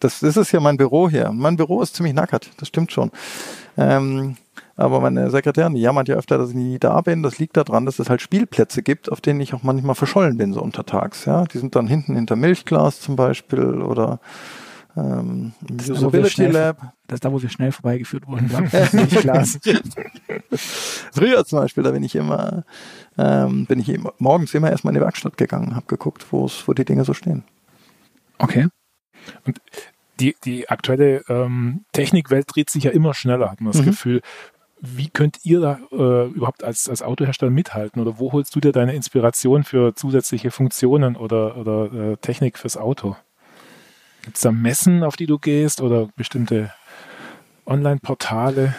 [0.00, 1.30] Das, das ist ja mein Büro hier.
[1.32, 3.10] Mein Büro ist ziemlich nackert, das stimmt schon.
[3.76, 4.36] Ähm,
[4.76, 7.22] aber meine Sekretärin, die jammert ja öfter, dass ich nie da bin.
[7.22, 10.54] Das liegt daran, dass es halt Spielplätze gibt, auf denen ich auch manchmal verschollen bin,
[10.54, 11.26] so untertags.
[11.26, 14.20] Ja, die sind dann hinten hinter Milchglas zum Beispiel oder
[14.96, 16.92] ähm, das ist Usability da, Lab.
[17.06, 18.50] Das ist da, wo wir schnell vorbeigeführt wurden.
[21.12, 22.64] Früher zum Beispiel, da bin ich immer
[23.18, 27.04] ähm, bin ich morgens immer erstmal in die Werkstatt gegangen, habe geguckt, wo die Dinge
[27.04, 27.44] so stehen.
[28.38, 28.68] Okay.
[29.44, 29.60] Und
[30.18, 33.86] die, die aktuelle ähm, Technikwelt dreht sich ja immer schneller, hat man das mhm.
[33.86, 34.22] Gefühl.
[34.80, 38.00] Wie könnt ihr da äh, überhaupt als, als Autohersteller mithalten?
[38.00, 42.78] Oder wo holst du dir deine Inspiration für zusätzliche Funktionen oder, oder äh, Technik fürs
[42.78, 43.16] Auto?
[44.22, 46.72] Gibt es da Messen, auf die du gehst oder bestimmte
[47.66, 48.74] Online-Portale?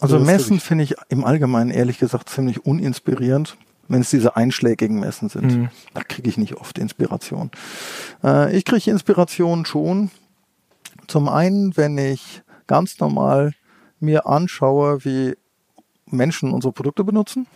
[0.00, 3.56] Also Messen finde ich im Allgemeinen ehrlich gesagt ziemlich uninspirierend,
[3.88, 5.56] wenn es diese einschlägigen Messen sind.
[5.56, 5.68] Mhm.
[5.94, 7.50] Da kriege ich nicht oft Inspiration.
[8.22, 10.10] Äh, ich kriege Inspiration schon.
[11.08, 13.52] Zum einen, wenn ich ganz normal
[14.00, 15.34] mir anschaue, wie
[16.06, 17.46] Menschen unsere Produkte benutzen,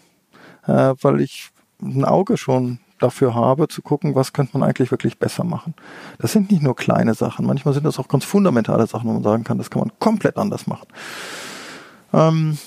[0.67, 1.51] äh, weil ich
[1.81, 5.75] ein Auge schon dafür habe, zu gucken, was könnte man eigentlich wirklich besser machen.
[6.19, 9.23] Das sind nicht nur kleine Sachen, manchmal sind das auch ganz fundamentale Sachen, wo man
[9.23, 10.87] sagen kann, das kann man komplett anders machen.
[12.13, 12.59] Ähm,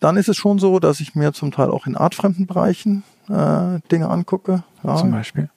[0.00, 3.80] dann ist es schon so, dass ich mir zum Teil auch in artfremden Bereichen äh,
[3.90, 4.62] Dinge angucke.
[4.82, 4.96] Ja.
[4.96, 5.48] Zum Beispiel?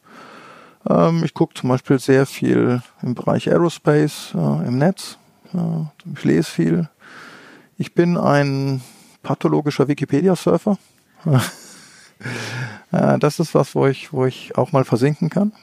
[0.89, 5.17] Ähm, ich gucke zum Beispiel sehr viel im Bereich Aerospace äh, im Netz.
[5.53, 6.89] Ja, ich lese viel.
[7.77, 8.81] Ich bin ein
[9.23, 10.77] pathologischer Wikipedia-Surfer.
[12.91, 15.53] äh, das ist was, wo ich, wo ich auch mal versinken kann.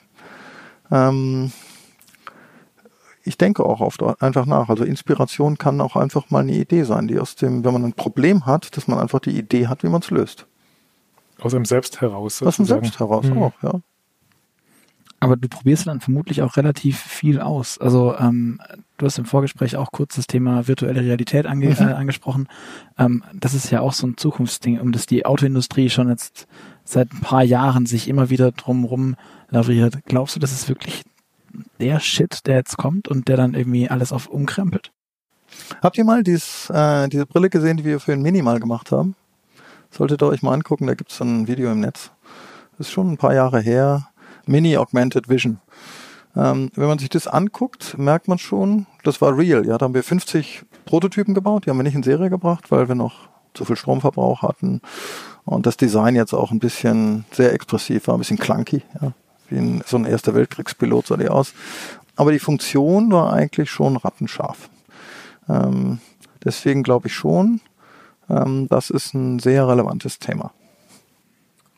[0.91, 1.53] Ähm,
[3.25, 4.69] ich denke auch oft einfach nach.
[4.69, 7.95] Also Inspiration kann auch einfach mal eine Idee sein, die aus dem, wenn man ein
[7.95, 10.47] Problem hat, dass man einfach die Idee hat, wie man es löst.
[11.41, 12.39] Aus einem Selbst heraus.
[12.39, 12.49] Sozusagen.
[12.49, 13.43] Aus dem Selbst heraus mhm.
[13.43, 13.81] auch, ja.
[15.25, 17.79] Aber du probierst dann vermutlich auch relativ viel aus.
[17.79, 18.61] Also ähm,
[18.99, 21.89] du hast im Vorgespräch auch kurz das Thema virtuelle Realität ange mhm.
[21.89, 22.49] äh, angesprochen.
[22.99, 26.47] Ähm, das ist ja auch so ein Zukunftsding, um das die Autoindustrie schon jetzt
[26.85, 29.17] seit ein paar Jahren sich immer wieder drumherum
[29.49, 30.05] lavriert.
[30.05, 31.05] Glaubst du, das ist wirklich
[31.81, 34.93] der Shit, der jetzt kommt und der dann irgendwie alles auf umkrempelt.
[35.83, 39.15] Habt ihr mal dies, äh, diese Brille gesehen, die wir für ein Minimal gemacht haben?
[39.91, 42.11] Solltet ihr euch mal angucken, da gibt es ein Video im Netz.
[42.77, 44.09] Das ist schon ein paar Jahre her.
[44.47, 45.61] Mini Augmented Vision.
[46.37, 49.67] Ähm, wenn man sich das anguckt, merkt man schon, das war real.
[49.67, 52.89] Ja, da haben wir 50 Prototypen gebaut, die haben wir nicht in Serie gebracht, weil
[52.89, 54.81] wir noch zu viel Stromverbrauch hatten
[55.45, 58.83] und das Design jetzt auch ein bisschen sehr expressiv war, ein bisschen clunky.
[59.01, 59.13] Ja
[59.49, 61.55] wie ein, so ein erster Weltkriegspilot sah die aus.
[62.17, 64.69] Aber die Funktion war eigentlich schon rattenscharf.
[65.49, 65.99] Ähm,
[66.45, 67.61] deswegen glaube ich schon,
[68.29, 70.53] ähm, das ist ein sehr relevantes Thema.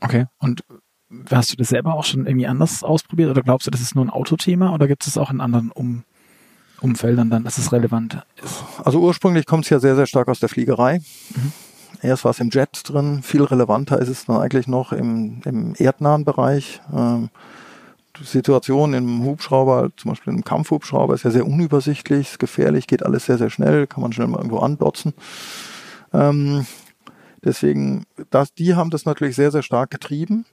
[0.01, 0.63] Okay, und
[1.31, 4.05] hast du das selber auch schon irgendwie anders ausprobiert oder glaubst du, das ist nur
[4.05, 6.05] ein Autothema oder gibt es auch in anderen um
[6.81, 8.65] Umfeldern dann, dass es relevant ist?
[8.85, 10.99] Also ursprünglich kommt es ja sehr, sehr stark aus der Fliegerei.
[11.35, 11.53] Mhm.
[12.03, 15.75] Erst war es im Jet drin, viel relevanter ist es dann eigentlich noch im, im
[15.79, 16.81] erdnahen Bereich.
[16.95, 17.31] Ähm,
[18.21, 23.05] die Situation im Hubschrauber, zum Beispiel im Kampfhubschrauber, ist ja sehr unübersichtlich, ist gefährlich, geht
[23.05, 25.13] alles sehr, sehr schnell, kann man schnell mal irgendwo andotzen.
[26.13, 26.67] Ähm,
[27.45, 30.47] deswegen, das, die haben das natürlich sehr, sehr stark getrieben.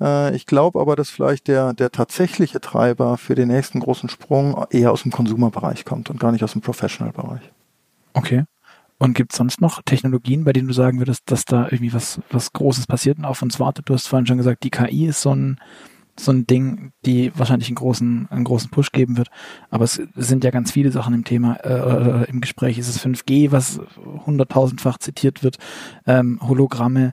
[0.00, 4.64] Äh, ich glaube aber, dass vielleicht der, der tatsächliche Treiber für den nächsten großen Sprung
[4.70, 7.52] eher aus dem Consumer-Bereich kommt und gar nicht aus dem Professional-Bereich.
[8.14, 8.44] Okay.
[8.98, 12.20] Und gibt es sonst noch Technologien, bei denen du sagen würdest, dass da irgendwie was,
[12.30, 13.88] was Großes passiert und auf uns wartet?
[13.88, 15.58] Du hast vorhin schon gesagt, die KI ist so ein,
[16.18, 19.28] so ein Ding, die wahrscheinlich einen großen, einen großen Push geben wird.
[19.68, 22.78] Aber es sind ja ganz viele Sachen im Thema, äh, im Gespräch.
[22.78, 23.80] Es ist 5G, was
[24.24, 25.58] hunderttausendfach zitiert wird,
[26.06, 27.12] ähm, Hologramme.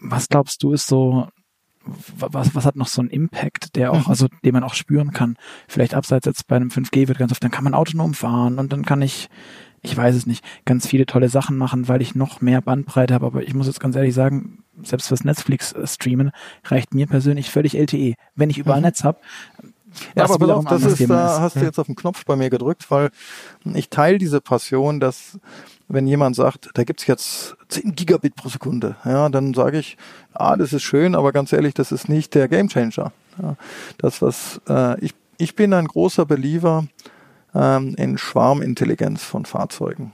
[0.00, 1.28] Was glaubst du ist so,
[2.16, 4.10] was, was hat noch so einen Impact, der auch, mhm.
[4.10, 5.36] also den man auch spüren kann?
[5.68, 8.72] Vielleicht abseits jetzt bei einem 5G wird ganz oft, dann kann man autonom fahren und
[8.72, 9.28] dann kann ich
[9.82, 13.26] ich weiß es nicht, ganz viele tolle Sachen machen, weil ich noch mehr Bandbreite habe.
[13.26, 16.32] Aber ich muss jetzt ganz ehrlich sagen, selbst fürs Netflix äh, streamen
[16.64, 18.14] reicht mir persönlich völlig LTE.
[18.34, 18.86] Wenn ich überall mhm.
[18.86, 19.20] Netz habe,
[20.14, 22.50] Ja, aber pass auf, das ist, da hast du jetzt auf den Knopf bei mir
[22.50, 23.10] gedrückt, weil
[23.64, 25.38] ich teile diese Passion, dass
[25.90, 29.96] wenn jemand sagt, da gibt's jetzt 10 Gigabit pro Sekunde, ja, dann sage ich,
[30.32, 33.12] ah, das ist schön, aber ganz ehrlich, das ist nicht der Gamechanger.
[33.42, 33.56] Ja,
[33.98, 36.86] das, was äh, ich, ich bin ein großer Believer
[37.54, 40.12] ähm, in Schwarmintelligenz von Fahrzeugen.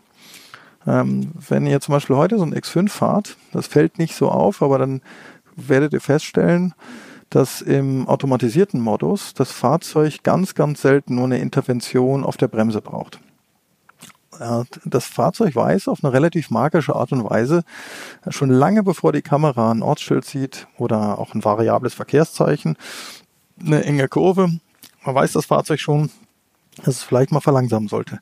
[0.87, 4.63] Ähm, wenn ihr zum Beispiel heute so ein X5 fahrt, das fällt nicht so auf,
[4.63, 5.03] aber dann
[5.57, 6.75] werdet ihr feststellen,
[7.29, 12.81] dass im automatisierten Modus das Fahrzeug ganz, ganz selten nur eine Intervention auf der Bremse
[12.81, 13.21] braucht.
[14.85, 17.63] Das Fahrzeug weiß auf eine relativ magische Art und Weise,
[18.29, 22.77] schon lange bevor die Kamera ein Ortsschild sieht oder auch ein variables Verkehrszeichen,
[23.65, 24.51] eine enge Kurve,
[25.05, 26.11] man weiß das Fahrzeug schon,
[26.85, 28.19] dass es vielleicht mal verlangsamen sollte.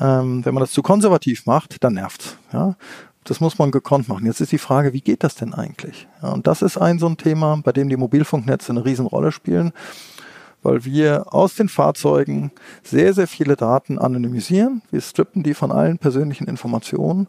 [0.00, 2.36] Ähm, wenn man das zu konservativ macht, dann nervt's.
[2.52, 2.76] Ja?
[3.24, 4.26] Das muss man gekonnt machen.
[4.26, 6.08] Jetzt ist die Frage, wie geht das denn eigentlich?
[6.22, 9.72] Und das ist ein so ein Thema, bei dem die Mobilfunknetze eine Riesenrolle spielen,
[10.62, 14.82] weil wir aus den Fahrzeugen sehr, sehr viele Daten anonymisieren.
[14.90, 17.26] Wir strippen die von allen persönlichen Informationen,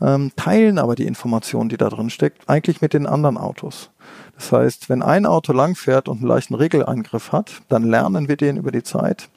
[0.00, 3.90] ähm, teilen aber die Information, die da drin steckt, eigentlich mit den anderen Autos.
[4.36, 8.56] Das heißt, wenn ein Auto langfährt und einen leichten Regeleingriff hat, dann lernen wir den
[8.56, 9.28] über die Zeit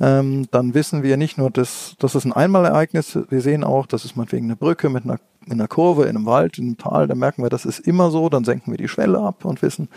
[0.00, 4.04] ähm, dann wissen wir nicht nur, dass das ist ein Einmalereignis, wir sehen auch, das
[4.04, 7.06] ist meinetwegen eine Brücke mit einer, in einer Kurve, in einem Wald, in einem Tal,
[7.06, 9.88] da merken wir, das ist immer so, dann senken wir die Schwelle ab und wissen,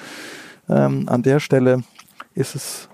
[0.69, 1.83] ähm, an der Stelle
[2.33, 2.89] ist es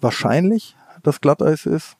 [0.00, 1.96] wahrscheinlich, dass Glatteis ist.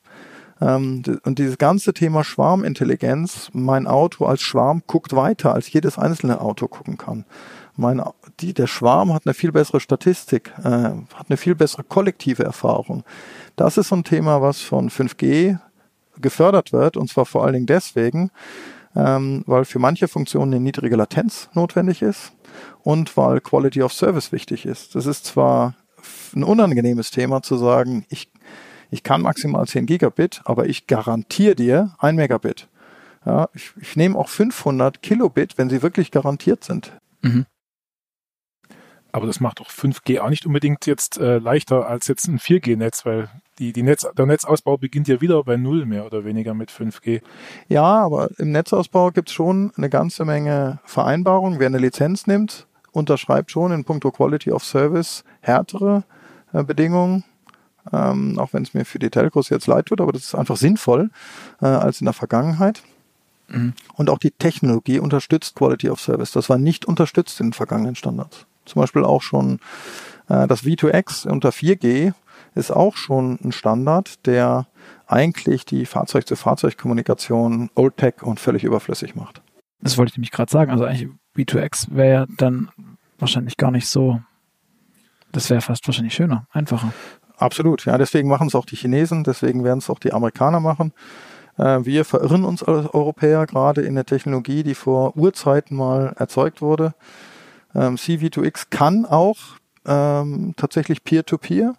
[0.61, 6.41] Ähm, und dieses ganze Thema Schwarmintelligenz, mein Auto als Schwarm guckt weiter, als jedes einzelne
[6.41, 7.25] Auto gucken kann.
[7.77, 8.03] Mein,
[8.41, 13.05] die, der Schwarm hat eine viel bessere Statistik, äh, hat eine viel bessere kollektive Erfahrung.
[13.55, 15.59] Das ist so ein Thema, was von 5G
[16.21, 18.31] gefördert wird, und zwar vor allen Dingen deswegen,
[18.97, 22.33] ähm, weil für manche Funktionen eine niedrige Latenz notwendig ist
[22.83, 24.97] und weil Quality of Service wichtig ist.
[24.97, 25.75] Das ist zwar
[26.35, 28.31] ein unangenehmes Thema zu sagen, ich,
[28.91, 32.69] ich kann maximal 10 Gigabit, aber ich garantiere dir ein Megabit.
[33.27, 36.93] Ja, ich, ich nehme auch 500 Kilobit, wenn sie wirklich garantiert sind.
[37.23, 37.47] Mhm.
[39.11, 43.05] Aber das macht doch 5G auch nicht unbedingt jetzt äh, leichter als jetzt ein 4G-Netz,
[43.07, 46.71] weil die, die Netz, der Netzausbau beginnt ja wieder bei Null mehr oder weniger mit
[46.71, 47.23] 5G.
[47.69, 51.59] Ja, aber im Netzausbau gibt es schon eine ganze Menge Vereinbarungen.
[51.59, 52.68] Wer eine Lizenz nimmt,
[52.99, 56.05] unterschreibt schon in puncto Quality of Service härtere
[56.53, 57.25] äh, Bedingungen.
[57.91, 60.59] Ähm, auch wenn es mir für die Telcos jetzt leid tut, aber das ist einfach
[60.59, 61.11] sinnvoll
[61.63, 62.83] äh, als in der Vergangenheit.
[63.49, 63.73] Mhm.
[63.95, 66.33] Und auch die Technologie unterstützt Quality of Service.
[66.33, 68.47] Das war nicht unterstützt in den vergangenen Standards.
[68.67, 69.61] Zum Beispiel auch schon
[70.29, 72.13] äh, das V2X unter 4G
[72.55, 74.67] ist auch schon ein Standard, der
[75.07, 79.41] eigentlich die Fahrzeug-zu-Fahrzeug-Kommunikation Old-Tech und völlig überflüssig macht.
[79.81, 80.71] Das wollte ich nämlich gerade sagen.
[80.71, 81.09] Also eigentlich
[81.39, 82.71] V2X wäre dann
[83.19, 84.21] wahrscheinlich gar nicht so,
[85.33, 86.93] das wäre fast wahrscheinlich schöner, einfacher.
[87.37, 90.93] Absolut, ja, deswegen machen es auch die Chinesen, deswegen werden es auch die Amerikaner machen.
[91.57, 96.61] Äh, wir verirren uns als Europäer gerade in der Technologie, die vor Urzeiten mal erzeugt
[96.61, 96.95] wurde.
[97.75, 99.39] Ähm, CV2X kann auch
[99.87, 101.71] ähm, tatsächlich Peer-to-Peer.
[101.71, 101.75] -Peer,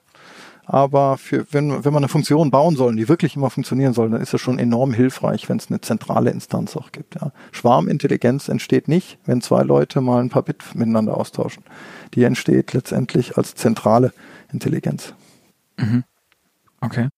[0.71, 4.21] aber für, wenn, wenn man eine Funktion bauen soll, die wirklich immer funktionieren soll, dann
[4.21, 7.15] ist das schon enorm hilfreich, wenn es eine zentrale Instanz auch gibt.
[7.15, 7.31] Ja.
[7.51, 11.63] Schwarmintelligenz entsteht nicht, wenn zwei Leute mal ein paar Bit miteinander austauschen.
[12.13, 14.13] Die entsteht letztendlich als zentrale
[14.53, 15.15] Intelligenz.
[15.77, 16.03] Mhm.
[16.81, 17.09] Okay.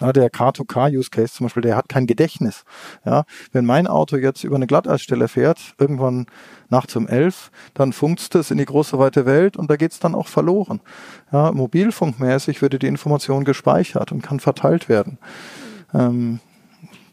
[0.00, 2.64] Ja, der Car-to-Car-Use-Case zum Beispiel, der hat kein Gedächtnis.
[3.04, 6.26] Ja, wenn mein Auto jetzt über eine Glatteisstelle fährt, irgendwann
[6.70, 10.14] nachts um elf, dann funkt es in die große weite Welt und da geht's dann
[10.14, 10.80] auch verloren.
[11.32, 15.18] Ja, mobilfunkmäßig würde die Information gespeichert und kann verteilt werden.
[15.92, 16.40] Ähm,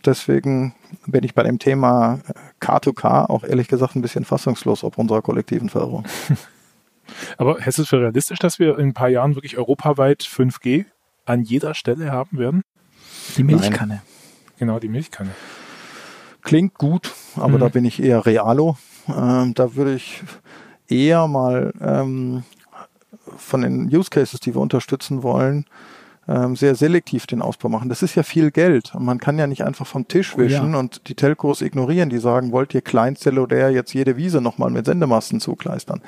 [0.05, 0.73] deswegen
[1.05, 2.19] bin ich bei dem Thema
[2.59, 6.05] Car-to-Car auch ehrlich gesagt ein bisschen fassungslos ob unserer kollektiven Verirrung.
[7.37, 10.85] Aber hältst du es für realistisch, dass wir in ein paar Jahren wirklich europaweit 5G
[11.25, 12.63] an jeder Stelle haben werden?
[13.35, 13.95] Die Milchkanne.
[13.95, 14.01] Nein.
[14.57, 15.31] Genau, die Milchkanne.
[16.41, 17.59] Klingt gut, aber mhm.
[17.59, 18.77] da bin ich eher Realo.
[19.07, 20.23] Ähm, da würde ich
[20.87, 22.43] eher mal ähm,
[23.37, 25.65] von den Use Cases, die wir unterstützen wollen,
[26.53, 27.87] sehr selektiv den Ausbau machen.
[27.87, 30.73] Das ist ja viel Geld und man kann ja nicht einfach vom Tisch wischen oh,
[30.73, 30.79] ja.
[30.79, 35.39] und die Telcos ignorieren, die sagen, wollt ihr Kleinzellulär jetzt jede Wiese nochmal mit Sendemasten
[35.39, 36.01] zugleistern.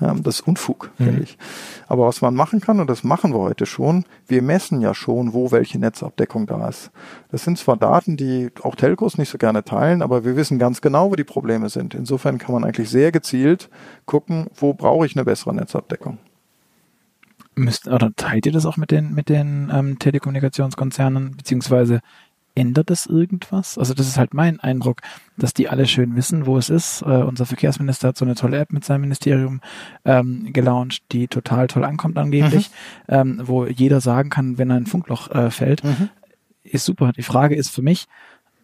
[0.00, 1.04] Ähm, das ist Unfug, mhm.
[1.04, 1.38] finde ich.
[1.86, 5.32] Aber was man machen kann, und das machen wir heute schon, wir messen ja schon,
[5.32, 6.90] wo welche Netzabdeckung da ist.
[7.30, 10.80] Das sind zwar Daten, die auch Telcos nicht so gerne teilen, aber wir wissen ganz
[10.80, 11.94] genau, wo die Probleme sind.
[11.94, 13.70] Insofern kann man eigentlich sehr gezielt
[14.06, 16.18] gucken, wo brauche ich eine bessere Netzabdeckung.
[17.54, 22.00] Müsst, oder teilt ihr das auch mit den, mit den ähm, Telekommunikationskonzernen, beziehungsweise
[22.54, 23.78] ändert es irgendwas?
[23.78, 25.00] Also das ist halt mein Eindruck,
[25.36, 27.02] dass die alle schön wissen, wo es ist.
[27.02, 29.60] Äh, unser Verkehrsminister hat so eine tolle App mit seinem Ministerium
[30.04, 32.70] ähm, gelauncht, die total toll ankommt angeblich,
[33.08, 33.14] mhm.
[33.14, 35.84] ähm, wo jeder sagen kann, wenn ein Funkloch äh, fällt.
[35.84, 36.08] Mhm.
[36.64, 37.12] Ist super.
[37.12, 38.06] Die Frage ist für mich,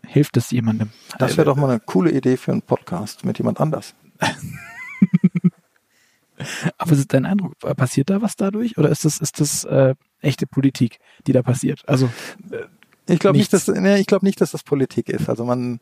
[0.07, 0.91] hilft es jemandem?
[1.18, 3.95] Das wäre doch mal eine coole Idee für einen Podcast mit jemand anders.
[6.76, 7.55] Aber ist dein Eindruck?
[7.76, 8.78] Passiert da was dadurch?
[8.78, 11.82] Oder ist das, ist das äh, echte Politik, die da passiert?
[11.86, 12.07] Also
[12.51, 12.64] äh,
[13.09, 15.28] ich glaube nicht, dass nee, ich glaube nicht, dass das Politik ist.
[15.28, 15.80] Also man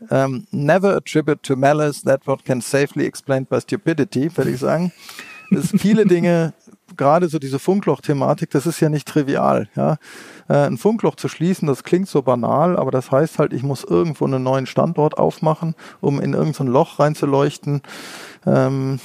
[0.00, 4.60] um, ähm, never attribute to malice that what can safely explained by stupidity, würde ich
[4.60, 4.92] sagen.
[5.50, 6.54] Es viele Dinge,
[6.96, 9.68] gerade so diese Funkloch-Thematik, das ist ja nicht trivial.
[9.74, 9.96] Ja,
[10.48, 13.82] äh, ein Funkloch zu schließen, das klingt so banal, aber das heißt halt, ich muss
[13.84, 17.82] irgendwo einen neuen Standort aufmachen, um in irgendein Loch reinzuleuchten.
[18.46, 19.00] Ähm,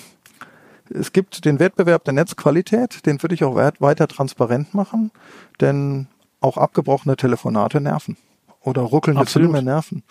[0.94, 5.12] es gibt den Wettbewerb der Netzqualität, den würde ich auch weiter transparent machen,
[5.62, 6.08] denn
[6.40, 8.18] auch abgebrochene Telefonate nerven
[8.62, 9.48] oder ruckelnde Absolut.
[9.48, 10.04] Filme nerven.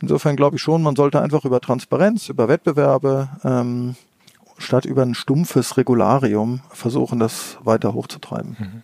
[0.00, 3.96] Insofern glaube ich schon, man sollte einfach über Transparenz, über Wettbewerbe, ähm,
[4.58, 8.56] statt über ein stumpfes Regularium versuchen, das weiter hochzutreiben.
[8.58, 8.82] Mhm.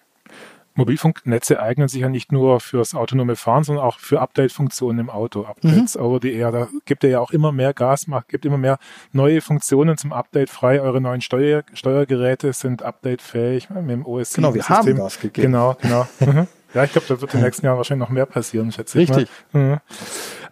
[0.74, 5.44] Mobilfunknetze eignen sich ja nicht nur fürs autonome Fahren, sondern auch für Update-Funktionen im Auto.
[5.44, 6.02] Updates mhm.
[6.02, 6.52] over the air.
[6.52, 8.78] Da gibt ihr ja auch immer mehr Gas, macht, gibt immer mehr
[9.12, 10.80] neue Funktionen zum Update frei.
[10.80, 14.34] Eure neuen Steuer, Steuergeräte sind updatefähig mit dem OS.
[14.34, 15.52] Genau, wir haben Gas gegeben.
[15.52, 16.06] Genau, genau.
[16.20, 16.46] Mhm.
[16.74, 19.24] Ja, ich glaube, da wird in den nächsten Jahren wahrscheinlich noch mehr passieren, schätze Richtig.
[19.24, 19.54] ich.
[19.54, 19.78] Mhm.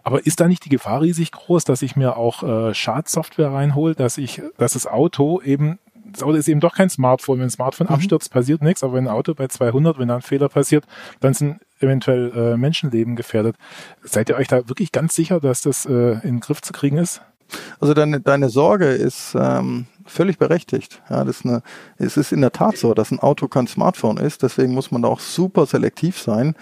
[0.03, 3.95] Aber ist da nicht die Gefahr riesig groß, dass ich mir auch äh, Schadsoftware reinhole,
[3.95, 5.79] dass ich, dass das Auto eben
[6.13, 7.39] das Auto ist eben doch kein Smartphone.
[7.39, 7.95] Wenn ein Smartphone mhm.
[7.95, 8.83] abstürzt, passiert nichts.
[8.83, 10.85] Aber wenn ein Auto bei 200, wenn da ein Fehler passiert,
[11.21, 13.57] dann sind eventuell äh, Menschenleben gefährdet.
[14.03, 16.99] Seid ihr euch da wirklich ganz sicher, dass das äh, in den Griff zu kriegen
[16.99, 17.23] ist?
[17.81, 21.01] Also deine, deine Sorge ist ähm, völlig berechtigt.
[21.09, 21.63] Ja, das ist eine,
[21.97, 24.43] es ist in der Tat so, dass ein Auto kein Smartphone ist.
[24.43, 26.55] Deswegen muss man da auch super selektiv sein,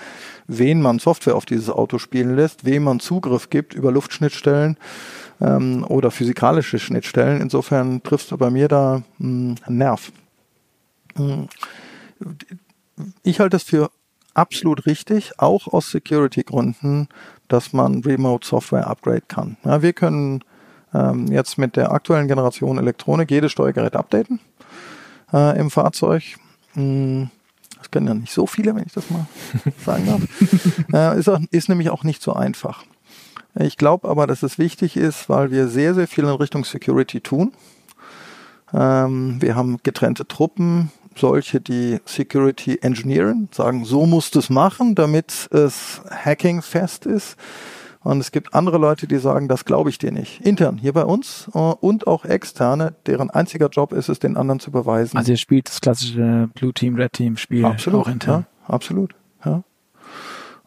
[0.46, 4.76] wen man Software auf dieses Auto spielen lässt, wem man Zugriff gibt über Luftschnittstellen
[5.40, 7.40] ähm, oder physikalische Schnittstellen.
[7.40, 10.12] Insofern triffst du bei mir da mh, einen Nerv.
[11.16, 11.48] Hm.
[13.22, 13.90] Ich halte es für
[14.34, 17.08] absolut richtig, auch aus Security-Gründen,
[17.48, 19.56] dass man Remote Software upgrade kann.
[19.64, 20.42] Ja, wir können
[20.94, 24.40] ähm, jetzt mit der aktuellen Generation Elektronik jedes Steuergerät updaten
[25.32, 26.22] äh, im Fahrzeug.
[26.72, 27.30] Hm,
[27.78, 29.26] das können ja nicht so viele, wenn ich das mal
[29.84, 30.22] sagen darf.
[30.92, 32.84] Äh, ist, auch, ist nämlich auch nicht so einfach.
[33.58, 37.20] Ich glaube aber, dass es wichtig ist, weil wir sehr, sehr viel in Richtung Security
[37.20, 37.52] tun.
[38.74, 44.94] Ähm, wir haben getrennte Truppen, solche, die Security engineeren, sagen, so musst du es machen,
[44.94, 47.36] damit es hacking fest ist.
[48.02, 50.40] Und es gibt andere Leute, die sagen, das glaube ich dir nicht.
[50.42, 54.60] Intern hier bei uns äh, und auch externe, deren einziger Job ist es, den anderen
[54.60, 55.16] zu beweisen.
[55.16, 58.46] Also ihr spielt das klassische Blue Team, Red Team Spiel absolut, auch intern.
[58.68, 59.14] Ja, absolut.
[59.44, 59.64] Ja.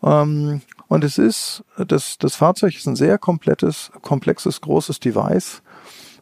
[0.03, 5.61] Ähm, und es ist, das, das Fahrzeug ist ein sehr komplettes, komplexes, großes Device.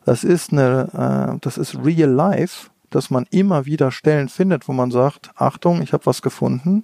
[0.06, 4.74] Das ist eine, äh, das ist real life, dass man immer wieder Stellen findet, wo
[4.74, 6.84] man sagt, Achtung, ich habe was gefunden,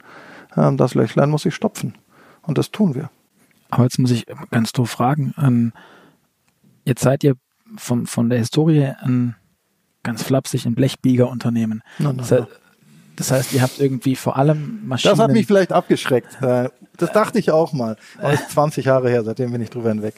[0.56, 1.96] ähm, das Löchlein muss ich stopfen.
[2.42, 3.10] Und das tun wir.
[3.70, 5.34] Aber jetzt muss ich ganz doof fragen.
[5.38, 5.74] Ähm,
[6.86, 7.36] jetzt seid ihr
[7.76, 9.36] vom, von der Historie ein
[10.04, 11.82] ganz flapsig ein Blechbiegerunternehmen.
[12.00, 12.48] No, das, heißt,
[13.16, 15.12] das, heißt, ihr habt irgendwie vor allem Maschinen.
[15.12, 16.42] Das hat mich vielleicht abgeschreckt.
[16.42, 17.98] Äh, das dachte ich auch mal.
[18.20, 20.16] Aber ist 20 Jahre her, seitdem bin ich drüber hinweg.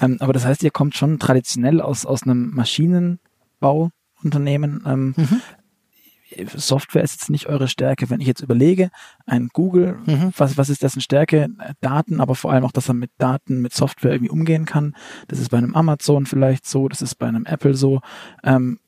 [0.00, 4.84] Ähm, aber das heißt, ihr kommt schon traditionell aus, aus einem Maschinenbauunternehmen.
[4.86, 5.42] Ähm, mhm.
[6.54, 8.10] Software ist jetzt nicht eure Stärke.
[8.10, 8.90] Wenn ich jetzt überlege,
[9.26, 10.32] ein Google, mhm.
[10.36, 11.48] was, was ist dessen Stärke?
[11.80, 14.94] Daten, aber vor allem auch, dass er mit Daten, mit Software irgendwie umgehen kann.
[15.28, 18.00] Das ist bei einem Amazon vielleicht so, das ist bei einem Apple so.
[18.42, 18.78] Ähm,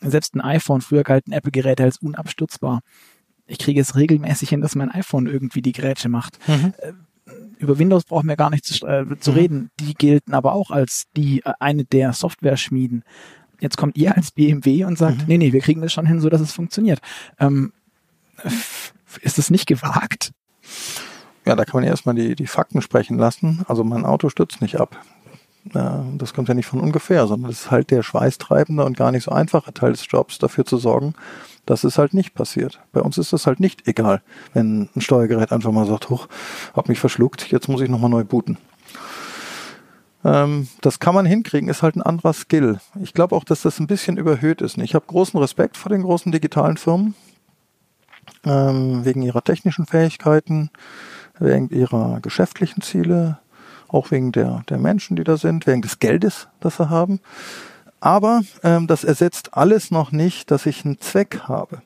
[0.00, 2.80] selbst ein iPhone, früher galten Apple-Geräte als unabstützbar.
[3.46, 6.38] Ich kriege es regelmäßig hin, dass mein iPhone irgendwie die Geräte macht.
[6.48, 6.74] Mhm.
[6.78, 6.92] Äh,
[7.58, 9.36] über Windows brauchen wir gar nicht zu, äh, zu mhm.
[9.36, 9.70] reden.
[9.78, 13.04] Die gelten aber auch als die äh, eine der Software-Schmieden.
[13.60, 15.24] Jetzt kommt ihr als BMW und sagt, mhm.
[15.26, 17.00] nee, nee, wir kriegen das schon hin, so dass es funktioniert.
[17.38, 17.72] Ähm,
[19.20, 20.32] ist das nicht gewagt?
[21.44, 23.64] Ja, da kann man erstmal die, die Fakten sprechen lassen.
[23.66, 24.96] Also mein Auto stützt nicht ab.
[25.64, 29.24] Das kommt ja nicht von ungefähr, sondern es ist halt der schweißtreibende und gar nicht
[29.24, 31.14] so einfache Teil des Jobs, dafür zu sorgen,
[31.66, 32.80] dass es halt nicht passiert.
[32.92, 34.22] Bei uns ist das halt nicht egal,
[34.54, 36.28] wenn ein Steuergerät einfach mal sagt, hoch,
[36.74, 38.56] hab mich verschluckt, jetzt muss ich nochmal neu booten.
[40.24, 42.80] Ähm, das kann man hinkriegen, ist halt ein anderer Skill.
[43.02, 44.78] Ich glaube auch, dass das ein bisschen überhöht ist.
[44.78, 47.14] Ich habe großen Respekt vor den großen digitalen Firmen,
[48.44, 50.70] ähm, wegen ihrer technischen Fähigkeiten,
[51.38, 53.38] wegen ihrer geschäftlichen Ziele,
[53.92, 57.20] auch wegen der, der Menschen, die da sind, wegen des Geldes, das sie haben.
[58.00, 61.82] Aber ähm, das ersetzt alles noch nicht, dass ich einen Zweck habe.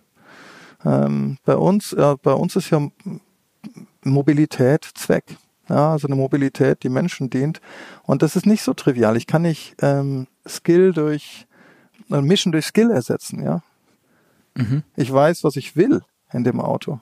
[0.84, 2.88] Ähm, bei uns, äh, bei uns ist ja
[4.02, 5.36] Mobilität Zweck.
[5.68, 7.61] Ja, also eine Mobilität, die Menschen dient.
[8.02, 9.16] Und das ist nicht so trivial.
[9.16, 11.46] Ich kann nicht ähm, Skill durch
[12.11, 13.62] äh, Mission durch Skill ersetzen, ja.
[14.55, 14.82] Mhm.
[14.94, 16.02] Ich weiß, was ich will
[16.32, 17.00] in dem Auto.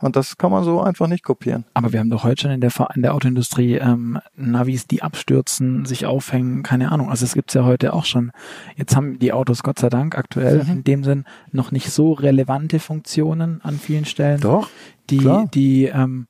[0.00, 1.64] Und das kann man so einfach nicht kopieren.
[1.74, 5.84] Aber wir haben doch heute schon in der, in der Autoindustrie ähm, Navis, die abstürzen,
[5.84, 7.10] sich aufhängen, keine Ahnung.
[7.10, 8.32] Also es gibt's ja heute auch schon.
[8.76, 10.70] Jetzt haben die Autos Gott sei Dank aktuell Mhm.
[10.72, 14.68] in dem Sinn noch nicht so relevante Funktionen an vielen Stellen, Doch.
[15.10, 15.48] die, klar.
[15.52, 16.26] die ähm,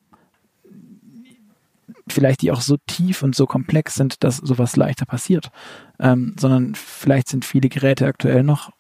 [2.08, 5.50] vielleicht die auch so tief und so komplex sind, dass sowas leichter passiert.
[5.98, 8.70] Ähm, sondern vielleicht sind viele Geräte aktuell noch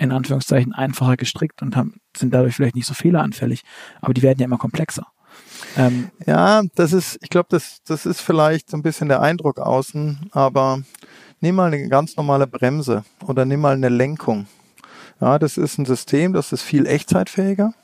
[0.00, 3.62] in Anführungszeichen einfacher gestrickt und haben, sind dadurch vielleicht nicht so fehleranfällig.
[4.00, 5.06] Aber die werden ja immer komplexer.
[5.76, 9.58] Ähm, Ja, das ist, ich glaube, das, das ist vielleicht so ein bisschen der Eindruck
[9.58, 10.80] außen, aber
[11.40, 14.46] nimm mal eine ganz normale Bremse oder nimm mal eine Lenkung.
[15.20, 17.74] Ja, das ist ein System, das ist viel echtzeitfähiger.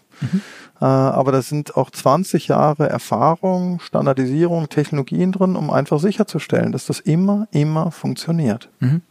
[0.81, 6.87] Äh, aber da sind auch 20 Jahre Erfahrung, Standardisierung, Technologien drin, um einfach sicherzustellen, dass
[6.87, 8.71] das immer, immer funktioniert.
[8.81, 9.03] Mhm.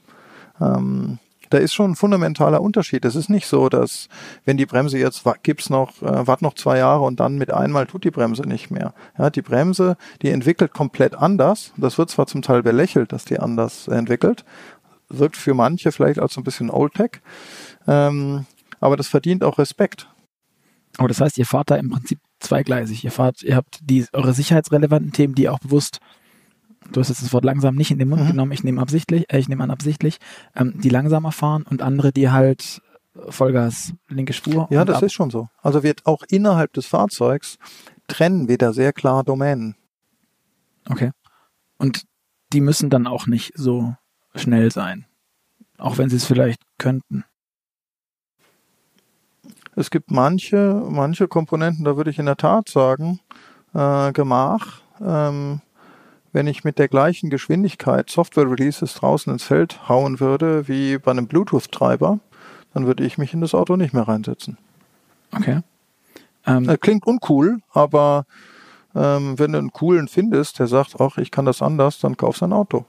[0.59, 1.19] Ähm,
[1.49, 3.05] da ist schon ein fundamentaler Unterschied.
[3.05, 4.09] Es ist nicht so, dass
[4.45, 7.85] wenn die Bremse jetzt gibt's noch, äh, wart noch zwei Jahre und dann mit einmal
[7.85, 8.93] tut die Bremse nicht mehr.
[9.17, 11.73] Ja, die Bremse, die entwickelt komplett anders.
[11.77, 14.45] Das wird zwar zum Teil belächelt, dass die anders entwickelt,
[15.09, 17.21] wirkt für manche vielleicht als so ein bisschen Old-Tech,
[17.87, 18.45] ähm,
[18.79, 20.07] aber das verdient auch Respekt.
[20.97, 23.03] Aber das heißt, ihr fahrt da im Prinzip zweigleisig.
[23.03, 25.99] Ihr fahrt, ihr habt die eure sicherheitsrelevanten Themen, die auch bewusst,
[26.91, 28.27] du hast jetzt das Wort langsam nicht in den Mund Mhm.
[28.27, 30.19] genommen, ich nehme absichtlich, äh, ich nehme an absichtlich,
[30.55, 32.81] ähm, die langsamer fahren und andere, die halt
[33.29, 34.67] Vollgas, linke Spur.
[34.71, 35.03] Ja, das ab.
[35.03, 35.47] ist schon so.
[35.61, 37.57] Also wird auch innerhalb des Fahrzeugs
[38.07, 39.75] trennen wir da sehr klar Domänen.
[40.89, 41.11] Okay.
[41.77, 42.03] Und
[42.51, 43.95] die müssen dann auch nicht so
[44.35, 45.05] schnell sein.
[45.77, 47.23] Auch wenn sie es vielleicht könnten.
[49.75, 53.19] Es gibt manche, manche Komponenten, da würde ich in der Tat sagen,
[53.73, 55.61] äh, Gemach, ähm,
[56.35, 61.27] wenn ich mit der gleichen Geschwindigkeit Software-Releases draußen ins Feld hauen würde wie bei einem
[61.27, 62.19] Bluetooth-Treiber,
[62.73, 64.57] dann würde ich mich in das Auto nicht mehr reinsetzen.
[65.33, 65.61] Okay.
[66.45, 68.25] Ähm, Äh, klingt uncool, aber
[68.93, 72.35] ähm, wenn du einen coolen findest, der sagt, ach, ich kann das anders, dann kauf
[72.35, 72.83] sein Auto.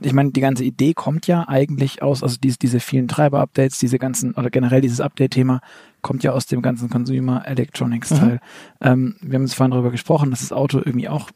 [0.00, 3.98] Ich meine, die ganze Idee kommt ja eigentlich aus, also diese, diese vielen Treiber-Updates, diese
[3.98, 5.60] ganzen, oder generell dieses Update-Thema
[6.02, 8.40] kommt ja aus dem ganzen Consumer Electronics-Teil.
[8.80, 11.30] Ähm, wir haben uns vorhin darüber gesprochen, dass das Auto irgendwie auch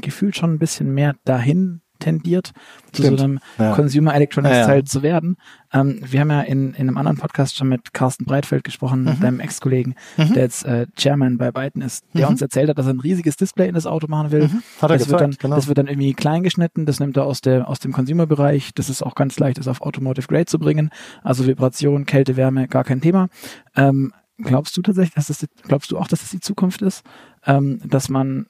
[0.00, 2.52] gefühlt schon ein bisschen mehr dahin tendiert,
[2.92, 3.18] zu Stimmt.
[3.18, 3.74] so einem Ja.
[3.74, 4.66] Consumer Electronics Ja, ja.
[4.66, 5.36] Teil zu werden.
[5.72, 9.20] Ähm, wir haben ja in, in einem anderen Podcast schon mit Carsten Breitfeld gesprochen, Mhm.
[9.20, 10.32] deinem Ex-Kollegen, Mhm.
[10.34, 12.32] der jetzt äh, Chairman bei Byton ist, der Mhm.
[12.32, 14.44] uns erzählt hat, dass er ein riesiges Display in das Auto machen will.
[14.48, 14.62] Mhm.
[14.80, 15.56] Hat er das, wird dann, gezeigt, genau.
[15.56, 18.88] das wird dann irgendwie klein geschnitten, das nimmt er aus, der, aus dem Consumer-Bereich, das
[18.88, 20.90] ist auch ganz leicht, das auf Automotive Grade zu bringen.
[21.24, 23.28] Also Vibration, Kälte, Wärme, gar kein Thema.
[23.74, 27.02] Ähm, glaubst du tatsächlich, dass das, glaubst du auch, dass das die Zukunft ist?
[27.46, 28.46] Ähm, dass man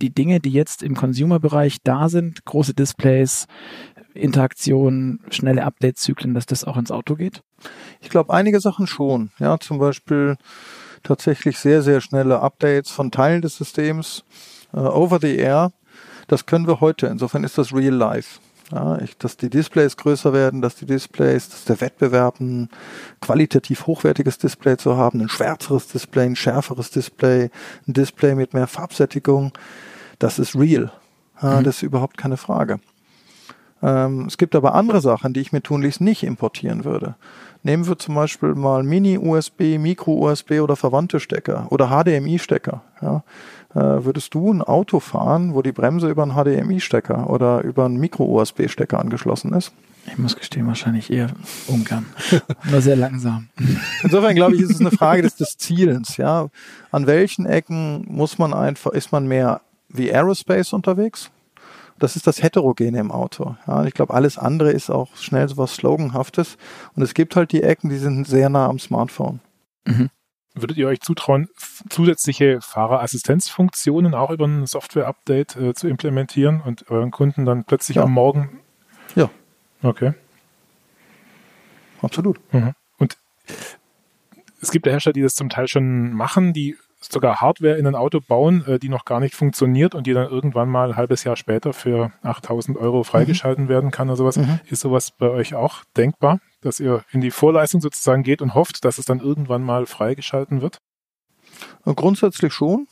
[0.00, 3.46] die Dinge, die jetzt im Consumer-Bereich da sind, große Displays,
[4.14, 7.42] Interaktion, schnelle Update-Zyklen, dass das auch ins Auto geht?
[8.00, 9.30] Ich glaube, einige Sachen schon.
[9.38, 10.36] Ja, zum Beispiel
[11.02, 14.24] tatsächlich sehr, sehr schnelle Updates von Teilen des Systems
[14.72, 15.72] äh, over the air.
[16.26, 17.06] Das können wir heute.
[17.06, 18.40] Insofern ist das real life.
[18.70, 22.68] Ja, ich, dass die Displays größer werden, dass die Displays, dass der Wettbewerb ein
[23.20, 27.50] qualitativ hochwertiges Display zu haben, ein schwärzeres Display, ein schärferes Display,
[27.86, 29.52] ein Display mit mehr Farbsättigung,
[30.18, 30.92] das ist real.
[31.42, 31.64] Ja, Mhm.
[31.64, 32.80] Das ist überhaupt keine Frage.
[33.80, 37.14] Ähm, es gibt aber andere Sachen, die ich mir tunlichst nicht importieren würde.
[37.62, 42.82] Nehmen wir zum Beispiel mal Mini-USB, Micro-USB oder verwandte Stecker oder HDMI-Stecker.
[43.02, 43.22] Ja.
[43.74, 47.98] Äh, würdest du ein Auto fahren, wo die Bremse über einen HDMI-Stecker oder über einen
[47.98, 49.72] Micro-USB-Stecker angeschlossen ist?
[50.06, 51.28] Ich muss gestehen, wahrscheinlich eher
[51.66, 52.06] ungern.
[52.70, 53.48] Nur sehr langsam.
[54.02, 56.16] Insofern glaube ich, ist es eine Frage des, des Zielens.
[56.16, 56.48] Ja,
[56.90, 61.30] an welchen Ecken muss man einfach, ist man mehr wie Aerospace unterwegs?
[61.98, 63.56] Das ist das Heterogene im Auto.
[63.66, 66.56] Ja, ich glaube, alles andere ist auch schnell so was Sloganhaftes.
[66.94, 69.40] Und es gibt halt die Ecken, die sind sehr nah am Smartphone.
[69.84, 70.10] Mhm.
[70.54, 71.48] Würdet ihr euch zutrauen,
[71.88, 78.04] zusätzliche Fahrerassistenzfunktionen auch über ein Software-Update äh, zu implementieren und euren Kunden dann plötzlich Ja.
[78.04, 78.60] am Morgen?
[79.16, 79.30] Ja.
[79.82, 80.14] Okay.
[82.02, 82.40] Absolut.
[82.52, 82.74] Mhm.
[82.98, 83.16] Und
[84.60, 87.94] es gibt ja Hersteller, die das zum Teil schon machen, die sogar Hardware in ein
[87.94, 91.24] Auto bauen, äh, die noch gar nicht funktioniert und die dann irgendwann mal ein halbes
[91.24, 94.36] Jahr später für 8000 Euro freigeschalten werden kann oder sowas.
[94.36, 94.60] Mhm.
[94.68, 98.84] Ist sowas bei euch auch denkbar, dass ihr in die Vorleistung sozusagen geht und hofft,
[98.84, 100.78] dass es dann irgendwann mal freigeschalten wird?
[101.84, 102.86] Und grundsätzlich schon.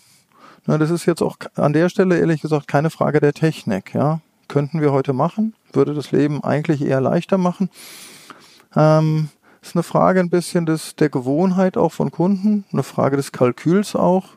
[0.66, 3.94] Na, das ist jetzt auch an der Stelle ehrlich gesagt keine Frage der Technik.
[3.94, 7.70] Ja, könnten wir heute machen, würde das Leben eigentlich eher leichter machen.
[8.74, 9.30] Ähm,
[9.68, 13.96] ist eine Frage ein bisschen des, der Gewohnheit auch von Kunden, eine Frage des Kalküls
[13.96, 14.28] auch.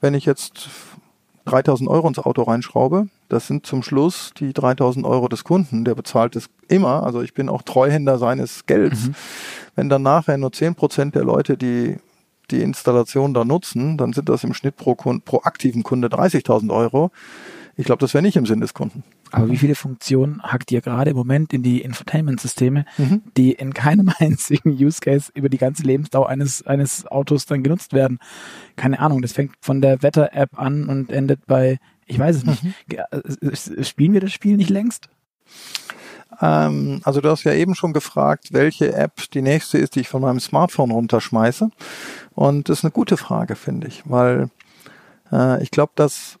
[0.00, 0.68] wenn ich jetzt
[1.44, 5.94] 3000 Euro ins Auto reinschraube, das sind zum Schluss die 3000 Euro des Kunden, der
[5.94, 9.06] bezahlt es immer, also ich bin auch Treuhänder seines Gelds.
[9.06, 9.14] Mhm.
[9.74, 11.96] Wenn dann nachher nur 10 Prozent der Leute die
[12.50, 17.10] die Installation da nutzen, dann sind das im Schnitt pro, pro aktiven Kunde 30.000 Euro.
[17.76, 19.02] Ich glaube, das wäre nicht im Sinn des Kunden.
[19.32, 23.22] Aber wie viele Funktionen hackt ihr gerade im Moment in die Infotainment-Systeme, mhm.
[23.36, 27.92] die in keinem einzigen Use Case über die ganze Lebensdauer eines, eines Autos dann genutzt
[27.92, 28.18] werden?
[28.76, 32.62] Keine Ahnung, das fängt von der Wetter-App an und endet bei, ich weiß es nicht.
[32.62, 32.74] Mhm.
[32.88, 35.08] Äh, spielen wir das Spiel nicht längst?
[36.40, 40.08] Ähm, also du hast ja eben schon gefragt, welche App die nächste ist, die ich
[40.08, 41.70] von meinem Smartphone runterschmeiße.
[42.34, 44.50] Und das ist eine gute Frage, finde ich, weil
[45.30, 46.38] äh, ich glaube, dass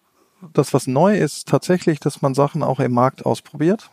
[0.52, 3.90] das, was neu ist, tatsächlich, dass man Sachen auch im Markt ausprobiert.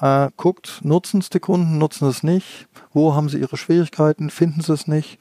[0.00, 4.62] Äh, guckt, nutzen es die Kunden, nutzen es nicht, wo haben sie ihre Schwierigkeiten, finden
[4.62, 5.18] sie es nicht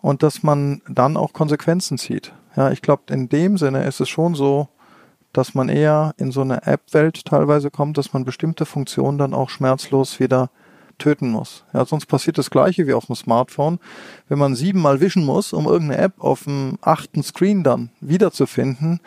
[0.00, 2.32] und dass man dann auch Konsequenzen zieht.
[2.56, 4.68] Ja, ich glaube, in dem Sinne ist es schon so,
[5.32, 9.50] dass man eher in so eine App-Welt teilweise kommt, dass man bestimmte Funktionen dann auch
[9.50, 10.50] schmerzlos wieder
[10.96, 11.64] töten muss.
[11.72, 13.78] Ja, sonst passiert das Gleiche wie auf dem Smartphone.
[14.28, 19.00] Wenn man siebenmal wischen muss, um irgendeine App auf dem achten Screen dann wiederzufinden,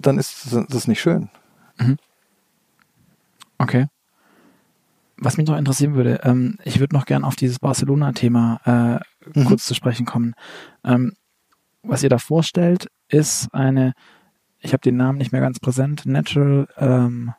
[0.00, 1.30] dann ist das nicht schön.
[1.78, 1.96] Mhm.
[3.58, 3.86] Okay.
[5.16, 9.02] Was mich noch interessieren würde, ähm, ich würde noch gern auf dieses Barcelona-Thema
[9.34, 9.44] äh, mhm.
[9.44, 10.34] kurz zu sprechen kommen.
[10.82, 11.12] Ähm,
[11.82, 13.92] was ihr da vorstellt, ist eine,
[14.58, 17.34] ich habe den Namen nicht mehr ganz präsent, Natural ähm,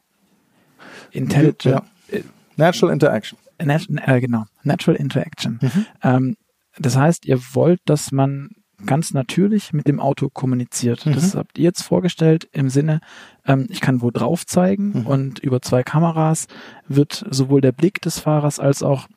[1.12, 1.64] Intelligent.
[1.64, 2.20] Ja.
[2.56, 3.40] Natural Interaction.
[3.64, 5.60] Nat äh, genau, Natural Interaction.
[5.62, 5.86] Mhm.
[6.04, 6.38] Ähm,
[6.78, 8.50] das heißt, ihr wollt, dass man
[8.86, 11.06] ganz natürlich mit dem Auto kommuniziert.
[11.06, 11.14] Mhm.
[11.14, 13.02] Das habt ihr jetzt vorgestellt im Sinne,
[13.46, 15.08] ähm, ich kann wo drauf zeigen mhm.
[15.08, 16.48] und über zwei Kameras
[16.88, 19.08] wird sowohl der Blick des Fahrers als auch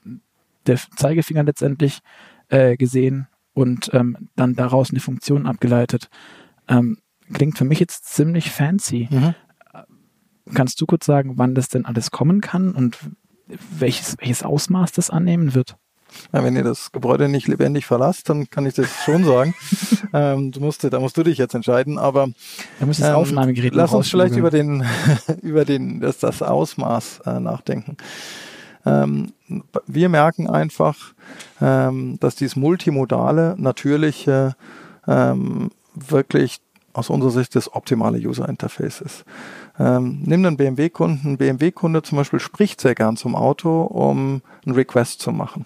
[0.67, 2.01] der Zeigefinger letztendlich
[2.49, 6.09] äh, gesehen und ähm, dann daraus eine Funktion abgeleitet.
[6.69, 6.99] Ähm,
[7.33, 9.09] klingt für mich jetzt ziemlich fancy.
[9.11, 9.35] Mhm.
[10.53, 12.99] Kannst du kurz sagen, wann das denn alles kommen kann und
[13.79, 15.77] welches, welches Ausmaß das annehmen wird?
[16.33, 19.55] Wenn ihr das Gebäude nicht lebendig verlasst, dann kann ich das schon sagen.
[20.13, 22.29] ähm, du musst, da musst du dich jetzt entscheiden, aber
[22.81, 24.85] da muss das ähm, Aufnahmegerät lass uns vielleicht über den
[25.43, 27.97] über den das, das Ausmaß äh, nachdenken.
[28.87, 29.33] Ähm,
[29.87, 31.15] wir merken einfach,
[31.61, 34.57] ähm, dass dieses multimodale, natürliche
[35.07, 36.61] ähm, wirklich
[36.93, 39.25] aus unserer Sicht das optimale User Interface ist.
[39.79, 41.33] Ähm, nimm einen BMW-Kunden.
[41.33, 45.65] Ein BMW-Kunde zum Beispiel spricht sehr gern zum Auto, um einen Request zu machen.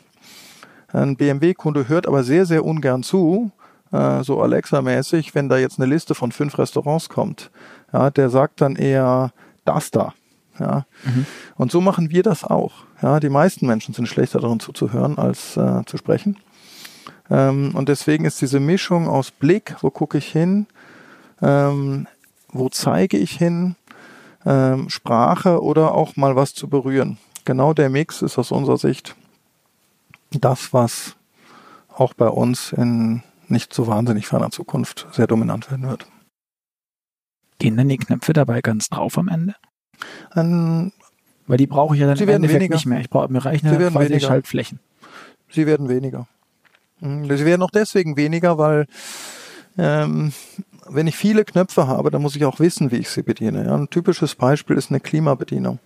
[0.93, 3.51] Ein BMW-Kunde hört aber sehr, sehr ungern zu,
[3.93, 7.51] äh, so Alexa-mäßig, wenn da jetzt eine Liste von fünf Restaurants kommt.
[7.93, 9.32] Ja, der sagt dann eher
[9.64, 10.14] das da.
[10.59, 10.86] Ja.
[11.05, 11.26] Mhm.
[11.57, 12.72] Und so machen wir das auch.
[13.03, 16.36] Ja, die meisten Menschen sind schlechter darin zuzuhören als äh, zu sprechen.
[17.30, 20.66] Ähm, und deswegen ist diese Mischung aus Blick, wo gucke ich hin,
[21.43, 22.07] ähm,
[22.51, 23.76] wo zeige ich hin,
[24.47, 27.18] ähm, Sprache oder auch mal was zu berühren.
[27.45, 29.14] Genau der Mix ist aus unserer Sicht
[30.31, 31.16] das, was
[31.89, 36.07] auch bei uns in nicht so wahnsinnig ferner Zukunft sehr dominant werden wird.
[37.59, 39.55] Gehen denn die Knöpfe dabei ganz drauf am Ende?
[40.37, 40.93] Ähm,
[41.47, 42.74] Weil die brauche ich ja dann im Endeffekt weniger.
[42.74, 43.01] nicht mehr.
[43.01, 44.81] Ich brauche mir reichen quasi Schaltflächen.
[45.51, 46.29] Sie werden weniger.
[47.01, 47.24] Mhm.
[47.24, 48.87] Sie werden auch deswegen weniger, weil
[49.76, 50.33] ähm,
[50.89, 53.64] wenn ich viele Knöpfe habe, dann muss ich auch wissen, wie ich sie bediene.
[53.64, 55.79] Ja, ein typisches Beispiel ist eine Klimabedienung.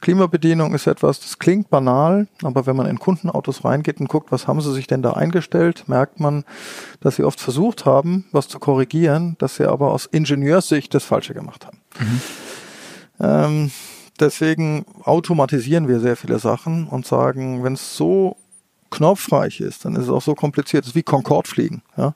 [0.00, 4.46] Klimabedienung ist etwas, das klingt banal, aber wenn man in Kundenautos reingeht und guckt, was
[4.46, 6.44] haben sie sich denn da eingestellt, merkt man,
[7.00, 11.34] dass sie oft versucht haben, was zu korrigieren, dass sie aber aus Ingenieurssicht das Falsche
[11.34, 11.78] gemacht haben.
[11.98, 12.20] Mhm.
[13.20, 13.70] Ähm,
[14.20, 18.36] deswegen automatisieren wir sehr viele Sachen und sagen, wenn es so
[18.90, 20.84] knopfreich ist, dann ist es auch so kompliziert.
[20.84, 21.82] Es ist wie Concorde fliegen.
[21.96, 22.14] Ja?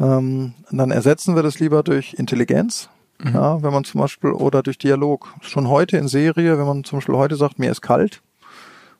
[0.00, 2.88] Ähm, dann ersetzen wir das lieber durch Intelligenz
[3.24, 3.34] Mhm.
[3.34, 5.34] Ja, wenn man zum Beispiel, oder durch Dialog.
[5.40, 8.20] Schon heute in Serie, wenn man zum Beispiel heute sagt, mir ist kalt,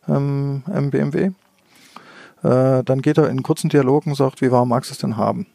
[0.08, 1.30] ähm, im BMW,
[2.42, 5.16] äh, dann geht er in kurzen Dialogen und sagt, wie warm magst du es denn
[5.16, 5.46] haben?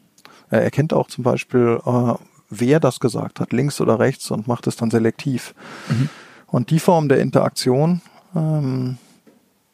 [0.50, 2.14] Er erkennt auch zum Beispiel, äh,
[2.48, 5.54] wer das gesagt hat, links oder rechts, und macht es dann selektiv.
[5.88, 6.08] Mhm.
[6.46, 8.02] Und die Form der Interaktion,
[8.36, 8.98] ähm,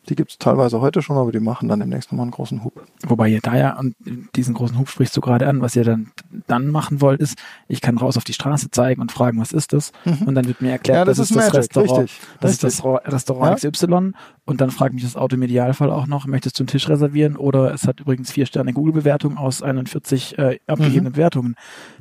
[0.09, 2.86] die gibt es teilweise heute schon, aber die machen dann demnächst nochmal einen großen Hub.
[3.07, 3.94] Wobei ihr da ja, und
[4.36, 6.12] diesen großen Hub sprichst du gerade an, was ihr dann,
[6.46, 7.38] dann machen wollt, ist,
[7.68, 9.92] ich kann raus auf die Straße zeigen und fragen, was ist das?
[10.04, 10.28] Mhm.
[10.28, 12.68] Und dann wird mir erklärt, ja, das, das ist das Magic, Restaurant, richtig, das richtig.
[12.68, 13.70] ist das Restaurant ja?
[13.70, 14.12] XY.
[14.44, 17.36] Und dann fragt mich das Auto im Idealfall auch noch, möchtest du einen Tisch reservieren?
[17.36, 21.16] Oder es hat übrigens vier Sterne Google-Bewertung aus 41 äh, abgegebenen mhm.
[21.16, 21.57] Wertungen.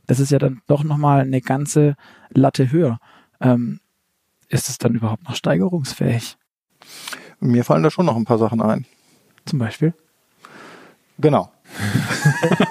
[0.06, 1.96] Das ist ja dann doch nochmal eine ganze
[2.30, 3.00] Latte höher.
[3.42, 3.80] Ähm,
[4.48, 6.38] ist es dann überhaupt noch steigerungsfähig?
[7.46, 8.86] Mir fallen da schon noch ein paar Sachen ein.
[9.46, 9.94] Zum Beispiel?
[11.18, 11.52] Genau.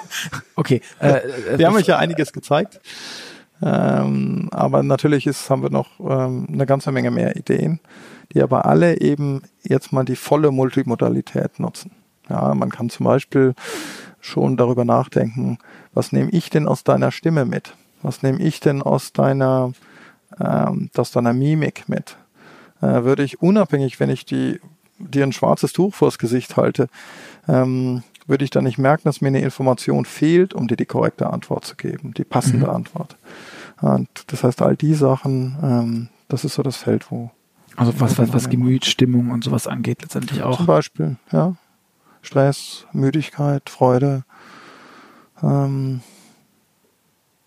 [0.57, 0.81] Okay.
[0.99, 2.79] Äh, äh wir haben euch ja einiges gezeigt.
[3.61, 7.79] Ähm, aber natürlich ist, haben wir noch ähm, eine ganze Menge mehr Ideen,
[8.33, 11.91] die aber alle eben jetzt mal die volle Multimodalität nutzen.
[12.29, 13.53] Ja, man kann zum Beispiel
[14.19, 15.57] schon darüber nachdenken,
[15.93, 17.75] was nehme ich denn aus deiner Stimme mit?
[18.01, 19.71] Was nehme ich denn aus deiner,
[20.39, 22.17] ähm, aus deiner Mimik mit?
[22.81, 24.59] Äh, würde ich unabhängig, wenn ich die,
[24.99, 26.87] dir ein schwarzes Tuch vors Gesicht halte,
[27.47, 31.31] ähm, würde ich dann nicht merken, dass mir eine Information fehlt, um dir die korrekte
[31.31, 32.73] Antwort zu geben, die passende mhm.
[32.73, 33.17] Antwort.
[33.81, 37.31] Und das heißt, all die Sachen, ähm, das ist so das Feld, wo.
[37.75, 40.57] Also was, was, was Gemüt, Stimmung und sowas angeht, letztendlich auch.
[40.57, 41.55] Zum Beispiel, ja.
[42.21, 44.23] Stress, Müdigkeit, Freude,
[45.43, 46.01] ähm,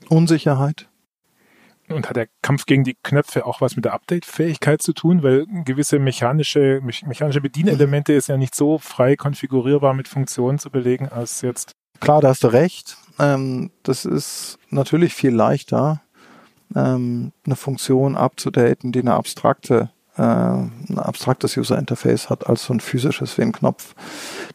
[0.09, 0.88] Unsicherheit.
[1.89, 5.23] Und hat der Kampf gegen die Knöpfe auch was mit der Update-Fähigkeit zu tun?
[5.23, 11.09] Weil gewisse mechanische, mechanische Bedienelemente ist ja nicht so frei konfigurierbar mit Funktionen zu belegen
[11.09, 11.73] als jetzt.
[12.01, 12.97] Klar, da hast du recht.
[13.19, 16.03] Ähm, das ist natürlich viel leichter,
[16.77, 22.75] ähm, eine Funktion abzudaten, die eine abstrakte äh, ein abstraktes User Interface hat als so
[22.75, 23.95] ein physisches wie ein Knopf.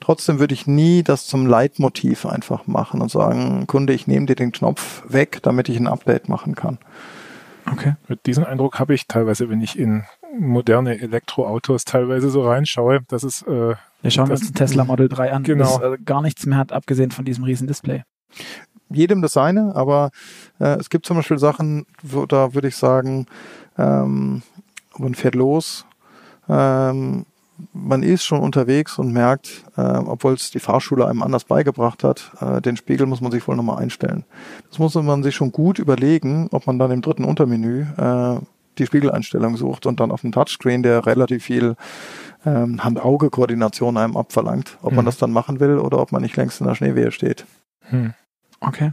[0.02, 4.36] Trotzdem würde ich nie das zum Leitmotiv einfach machen und sagen, Kunde, ich nehme dir
[4.36, 6.78] den Knopf weg, damit ich ein Update machen kann.
[7.72, 7.96] Okay.
[8.08, 10.04] Mit diesem Eindruck habe ich teilweise, wenn ich in
[10.38, 15.32] moderne Elektroautos teilweise so reinschaue, dass es äh, wir schauen uns den Tesla Model 3
[15.32, 15.80] an, genau.
[15.80, 18.04] das äh, gar nichts mehr hat, abgesehen von diesem riesen Display.
[18.90, 20.12] Jedem das seine, aber
[20.60, 23.28] äh, es gibt zum Beispiel Sachen, wo da würde ich sagen,
[23.78, 24.44] ähm,
[24.98, 25.86] man fährt los,
[26.50, 27.26] ähm,
[27.72, 32.32] man ist schon unterwegs und merkt, äh, obwohl es die Fahrschule einem anders beigebracht hat,
[32.42, 34.26] äh, den Spiegel muss man sich wohl nochmal einstellen.
[34.70, 38.38] Das muss man sich schon gut überlegen, ob man dann im dritten Untermenü äh,
[38.78, 41.76] die Spiegeleinstellung sucht und dann auf dem Touchscreen, der relativ viel
[42.46, 44.98] ähm, Hand-Auge-Koordination einem abverlangt, ob mhm.
[44.98, 47.46] man das dann machen will oder ob man nicht längst in der Schneewehe steht.
[47.90, 48.14] Hm.
[48.60, 48.92] Okay.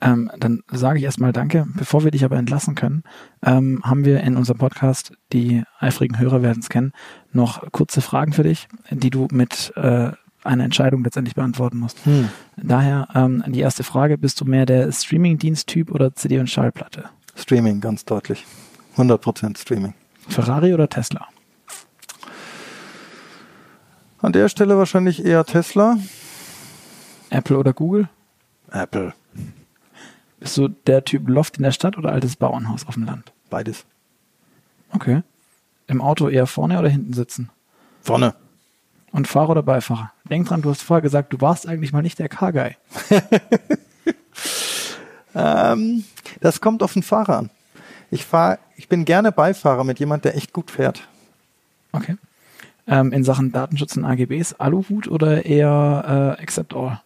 [0.00, 1.66] Ähm, dann sage ich erstmal Danke.
[1.74, 3.02] Bevor wir dich aber entlassen können,
[3.44, 6.92] ähm, haben wir in unserem Podcast, die eifrigen Hörer werden es kennen,
[7.32, 10.12] noch kurze Fragen für dich, die du mit äh,
[10.44, 12.04] einer Entscheidung letztendlich beantworten musst.
[12.04, 12.28] Hm.
[12.56, 17.04] Daher ähm, die erste Frage, bist du mehr der Streaming-Dienst-Typ oder CD- und Schallplatte?
[17.36, 18.46] Streaming, ganz deutlich.
[18.96, 19.94] 100% Streaming.
[20.28, 21.26] Ferrari oder Tesla?
[24.20, 25.98] An der Stelle wahrscheinlich eher Tesla.
[27.30, 28.08] Apple oder Google?
[28.70, 29.14] Apple.
[30.40, 33.32] Bist du der Typ Loft in der Stadt oder altes Bauernhaus auf dem Land?
[33.50, 33.84] Beides.
[34.92, 35.22] Okay.
[35.88, 37.50] Im Auto eher vorne oder hinten sitzen?
[38.02, 38.34] Vorne.
[39.10, 40.12] Und Fahrer oder Beifahrer?
[40.28, 42.76] Denk dran, du hast vorher gesagt, du warst eigentlich mal nicht der Car-Guy.
[45.34, 46.04] ähm,
[46.40, 47.50] das kommt auf den Fahrer an.
[48.10, 51.08] Ich fahr, ich bin gerne Beifahrer mit jemand, der echt gut fährt.
[51.92, 52.16] Okay.
[52.86, 57.00] Ähm, in Sachen Datenschutz und AGBs, Aluhut oder eher äh, Accept All?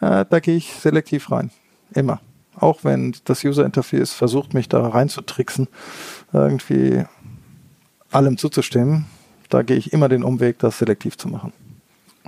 [0.00, 1.50] äh, da gehe ich selektiv rein.
[1.92, 2.20] Immer.
[2.60, 5.68] Auch wenn das User Interface versucht, mich da reinzutricksen,
[6.32, 7.04] irgendwie
[8.10, 9.06] allem zuzustimmen,
[9.48, 11.52] da gehe ich immer den Umweg, das selektiv zu machen.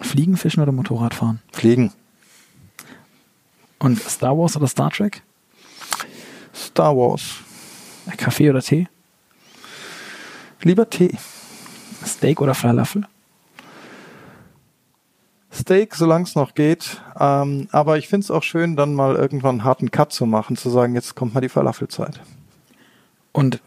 [0.01, 1.41] Fliegen, Fischen oder Motorradfahren?
[1.53, 1.93] Fliegen.
[3.79, 5.23] Und Star Wars oder Star Trek?
[6.55, 7.23] Star Wars.
[8.17, 8.89] Kaffee oder Tee?
[10.63, 11.17] Lieber Tee.
[12.05, 13.07] Steak oder Falafel?
[15.53, 17.03] Steak, solange es noch geht.
[17.19, 20.57] Ähm, aber ich finde es auch schön, dann mal irgendwann einen harten Cut zu machen,
[20.57, 22.21] zu sagen, jetzt kommt mal die Falafelzeit.
[23.33, 23.61] Und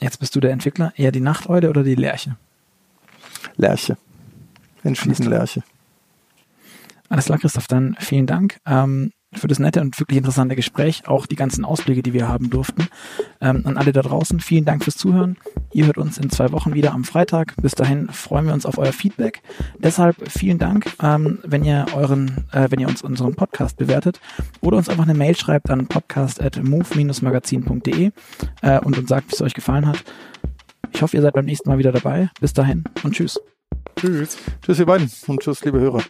[0.00, 2.36] jetzt bist du der Entwickler, eher die Nachteule oder die Lerche?
[3.56, 3.96] Lerche.
[4.82, 5.62] Entschieden Lerche.
[7.08, 8.60] Alles klar, Christoph, dann vielen Dank.
[8.66, 12.50] Ähm, für das nette und wirklich interessante Gespräch, auch die ganzen Ausblicke, die wir haben
[12.50, 12.88] durften.
[13.40, 15.36] Ähm, an alle da draußen, vielen Dank fürs Zuhören.
[15.72, 17.54] Ihr hört uns in zwei Wochen wieder am Freitag.
[17.62, 19.42] Bis dahin freuen wir uns auf euer Feedback.
[19.78, 24.18] Deshalb vielen Dank, ähm, wenn ihr euren, äh, wenn ihr uns unseren Podcast bewertet
[24.60, 28.10] oder uns einfach eine Mail schreibt an podcast@move-magazin.de
[28.62, 30.02] äh, und uns sagt, wie es euch gefallen hat.
[30.92, 32.30] Ich hoffe, ihr seid beim nächsten Mal wieder dabei.
[32.40, 33.38] Bis dahin und tschüss.
[33.96, 34.38] Tschüss.
[34.62, 36.02] Tschüss, ihr beiden und tschüss, liebe Hörer.